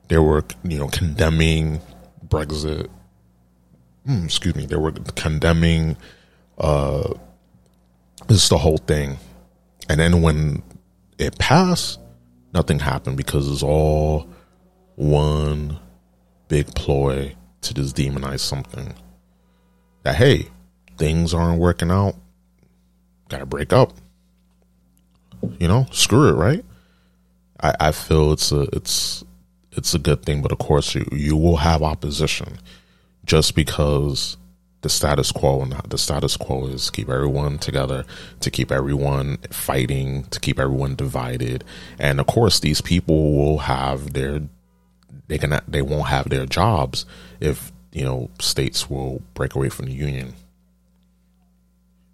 [0.08, 1.80] they were, you know, condemning
[2.26, 2.88] Brexit.
[4.06, 5.96] Hmm, excuse me, they were condemning
[6.58, 7.14] uh,
[8.28, 9.18] just the whole thing.
[9.88, 10.62] And then when
[11.18, 12.00] it passed,
[12.52, 14.28] nothing happened because it's all
[14.96, 15.78] one
[16.48, 18.94] big ploy to just demonize something.
[20.02, 20.48] That hey,
[20.98, 22.16] things aren't working out,
[23.28, 23.92] gotta break up.
[25.58, 26.64] You know, screw it, right?
[27.60, 29.24] I, I feel it's a it's
[29.72, 32.58] it's a good thing, but of course you you will have opposition
[33.24, 34.36] just because
[34.82, 38.04] the status quo and the status quo is keep everyone together
[38.40, 41.64] to keep everyone fighting to keep everyone divided.
[41.98, 44.40] And of course these people will have their
[45.28, 47.06] they can they won't have their jobs
[47.40, 50.34] if you know states will break away from the union.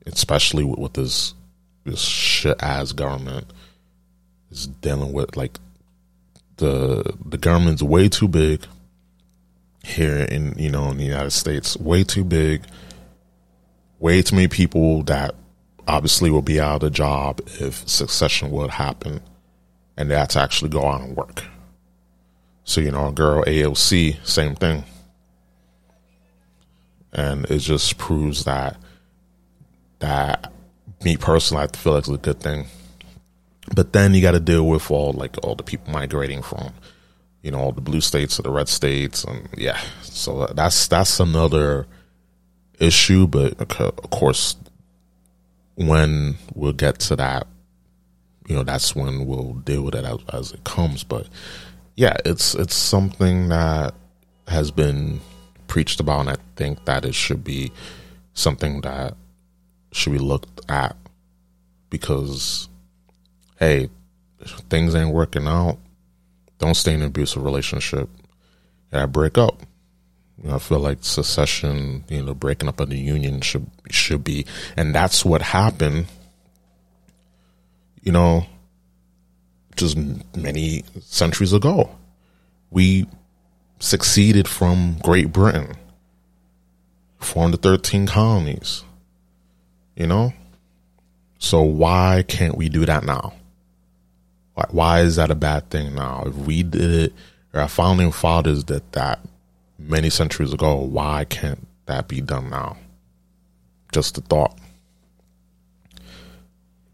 [0.07, 1.35] Especially with, with this
[1.85, 3.51] this shit ass government
[4.51, 5.59] is dealing with like
[6.59, 8.67] the the government's way too big
[9.85, 12.65] here in you know in the United States way too big
[13.99, 15.35] way too many people that
[15.87, 19.21] obviously will be out of a job if secession would happen
[19.97, 21.45] and to actually go out and work.
[22.65, 24.85] So you know girl AOC same thing.
[27.13, 28.77] And it just proves that
[30.01, 30.53] that
[31.03, 32.67] me personally I feel like it's a good thing.
[33.75, 36.73] But then you got to deal with all like all the people migrating from
[37.43, 39.81] you know all the blue states to the red states and yeah.
[40.03, 41.87] So that's that's another
[42.79, 44.57] issue but of course
[45.75, 47.47] when we'll get to that
[48.47, 51.05] you know that's when we'll deal with it as, as it comes.
[51.05, 51.29] But
[51.99, 53.93] yeah it's it's something that
[54.47, 55.21] has been
[55.67, 57.73] preached about and i think that it should be
[58.35, 59.15] something that
[59.91, 60.97] should be looked at
[61.91, 62.69] because
[63.59, 63.91] hey
[64.71, 65.77] things ain't working out
[66.59, 68.09] don't stay in an abusive relationship.
[68.93, 69.63] Yeah, break up.
[70.43, 74.23] You know, I feel like secession, you know, breaking up of the union should should
[74.23, 74.47] be,
[74.77, 76.07] and that's what happened.
[78.03, 78.47] You know,
[79.77, 79.97] just
[80.37, 81.91] many centuries ago,
[82.71, 83.07] we
[83.81, 85.77] succeeded from Great Britain,
[87.19, 88.85] formed the thirteen colonies.
[89.97, 90.33] You know,
[91.39, 93.33] so why can't we do that now?
[94.59, 96.25] Why, why is that a bad thing now?
[96.27, 97.13] If we did it,
[97.55, 99.21] or our founding fathers did that
[99.79, 102.77] many centuries ago, why can't that be done now?
[103.93, 104.59] Just a thought.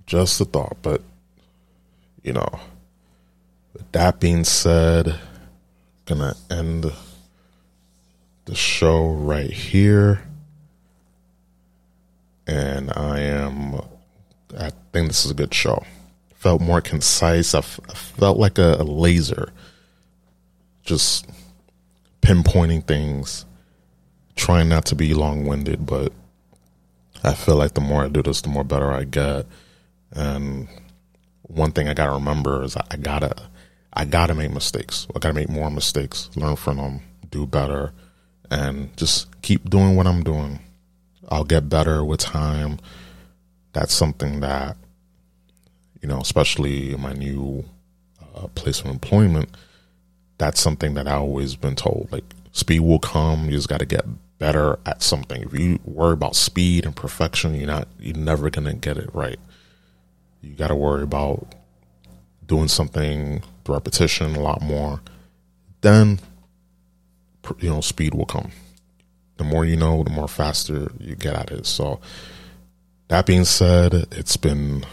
[0.06, 0.76] Just a thought.
[0.82, 1.00] But,
[2.22, 2.60] you know,
[3.72, 5.18] with that being said,
[6.04, 6.92] gonna end
[8.44, 10.22] the show right here.
[12.46, 13.76] And I am,
[14.54, 15.82] I think this is a good show
[16.44, 17.54] felt more concise.
[17.54, 19.50] I, f- I felt like a, a, laser,
[20.82, 21.26] just
[22.20, 23.46] pinpointing things,
[24.36, 26.12] trying not to be long winded, but
[27.22, 29.46] I feel like the more I do this, the more better I get.
[30.12, 30.68] And
[31.44, 33.34] one thing I gotta remember is I, I gotta,
[33.94, 35.06] I gotta make mistakes.
[35.16, 37.00] I gotta make more mistakes, learn from them,
[37.30, 37.94] do better,
[38.50, 40.60] and just keep doing what I'm doing.
[41.30, 42.80] I'll get better with time.
[43.72, 44.76] That's something that
[46.04, 47.64] you know, especially in my new
[48.36, 49.48] uh, place of employment,
[50.36, 52.08] that's something that I've always been told.
[52.12, 53.46] Like, speed will come.
[53.46, 54.04] You just got to get
[54.38, 55.44] better at something.
[55.44, 59.38] If you worry about speed and perfection, you're not, you're never to get it right.
[60.42, 61.54] You got to worry about
[62.44, 65.00] doing something, repetition a lot more.
[65.80, 66.20] Then,
[67.60, 68.50] you know, speed will come.
[69.38, 71.64] The more you know, the more faster you get at it.
[71.64, 71.98] So,
[73.08, 74.84] that being said, it's been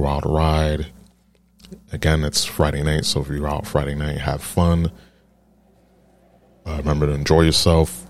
[0.00, 0.86] wild ride.
[1.92, 4.90] Again, it's Friday night, so if you're out Friday night, have fun.
[6.66, 8.06] Uh, remember to enjoy yourself.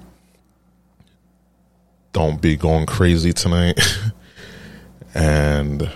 [2.13, 3.79] Don't be going crazy tonight.
[5.15, 5.91] and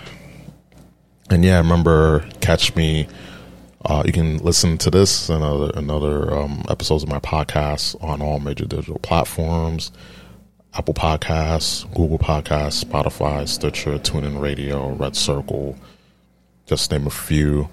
[1.29, 3.07] and yeah, remember catch me.
[3.83, 8.39] Uh, you can listen to this and other um, episodes of my podcast on all
[8.39, 9.91] major digital platforms.
[10.77, 15.77] Apple Podcasts, Google Podcasts, Spotify, Stitcher, TuneIn Radio, Red Circle,
[16.65, 17.69] just name a few.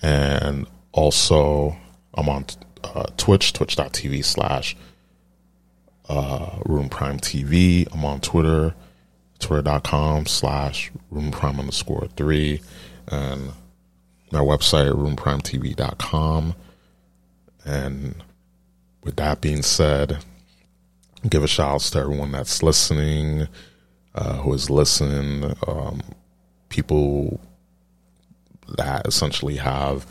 [0.00, 1.76] And also,
[2.14, 2.46] I'm on
[2.82, 4.74] uh, Twitch, twitch.tv slash
[6.08, 7.86] uh, Room Prime TV.
[7.92, 8.74] I'm on Twitter,
[9.38, 12.62] twitter.com slash Room Prime underscore three.
[13.08, 13.52] And
[14.32, 16.54] my website, roomprimetv.com.
[17.66, 18.14] And
[19.04, 20.24] with that being said,
[21.28, 23.46] give a shout out to everyone that's listening,
[24.14, 26.00] uh, who is listening, um,
[26.68, 27.40] people
[28.76, 30.06] that essentially have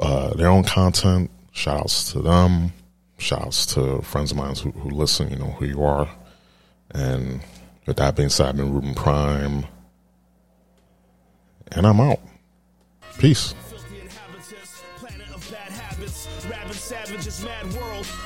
[0.00, 1.30] uh, their own content.
[1.52, 2.72] Shout outs to them.
[3.16, 6.08] Shout outs to friends of mine who, who listen, you know who you are.
[6.90, 7.40] And
[7.86, 9.66] with that being said, I've been Ruben Prime.
[11.72, 12.20] And I'm out.
[13.18, 13.54] Peace.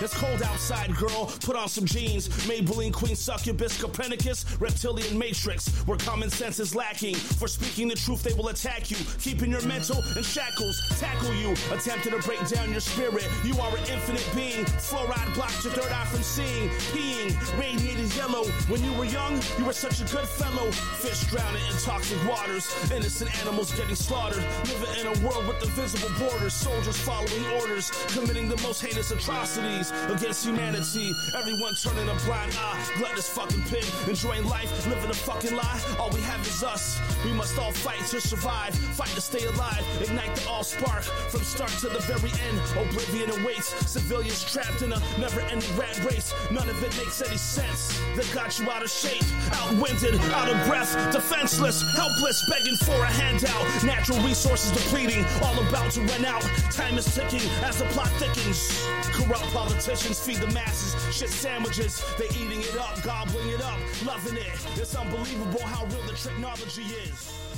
[0.03, 1.27] It's cold outside, girl.
[1.45, 2.29] Put on some jeans.
[2.49, 7.15] Maybelline, Queen Succubus, Copernicus, reptilian matrix, where common sense is lacking.
[7.15, 10.83] For speaking the truth, they will attack you, keeping your mental in shackles.
[10.99, 13.29] Tackle you, attempting to break down your spirit.
[13.45, 14.65] You are an infinite being.
[14.65, 16.69] Fluoride blocks your third eye from seeing.
[16.91, 18.43] Peeing, radiated yellow.
[18.66, 20.69] When you were young, you were such a good fellow.
[20.99, 22.66] Fish drowning in toxic waters.
[22.91, 24.43] Innocent animals getting slaughtered.
[24.66, 26.55] Living in a world with invisible borders.
[26.55, 27.91] Soldiers following orders.
[28.09, 31.14] Committing the most heinous atrocities against humanity.
[31.35, 32.85] Everyone turning a blind eye.
[32.97, 33.85] Gluttonous fucking pig.
[34.09, 35.81] Enjoying life, living a fucking lie.
[35.98, 37.01] All we have is us.
[37.24, 38.74] We must all fight to survive.
[38.74, 39.85] Fight to stay alive.
[40.01, 41.02] Ignite the all spark.
[41.02, 42.60] From start to the very end.
[42.77, 43.69] Oblivion awaits.
[43.90, 46.32] Civilians trapped in a never ending rat race.
[46.51, 47.98] None of it makes any sense.
[48.16, 49.24] They got you out of shape.
[49.52, 50.93] Outwinded, out of breath.
[51.12, 53.85] Defenseless, helpless, begging for a handout.
[53.85, 55.24] Natural resources depleting.
[55.43, 56.43] All about to run out.
[56.70, 58.86] Time is ticking as the plot thickens.
[59.12, 59.52] Corrupt
[59.85, 62.05] politicians feed the masses shit sandwiches.
[62.17, 64.53] They eating it up, gobbling it up, loving it.
[64.77, 67.52] It's unbelievable how real the technology is.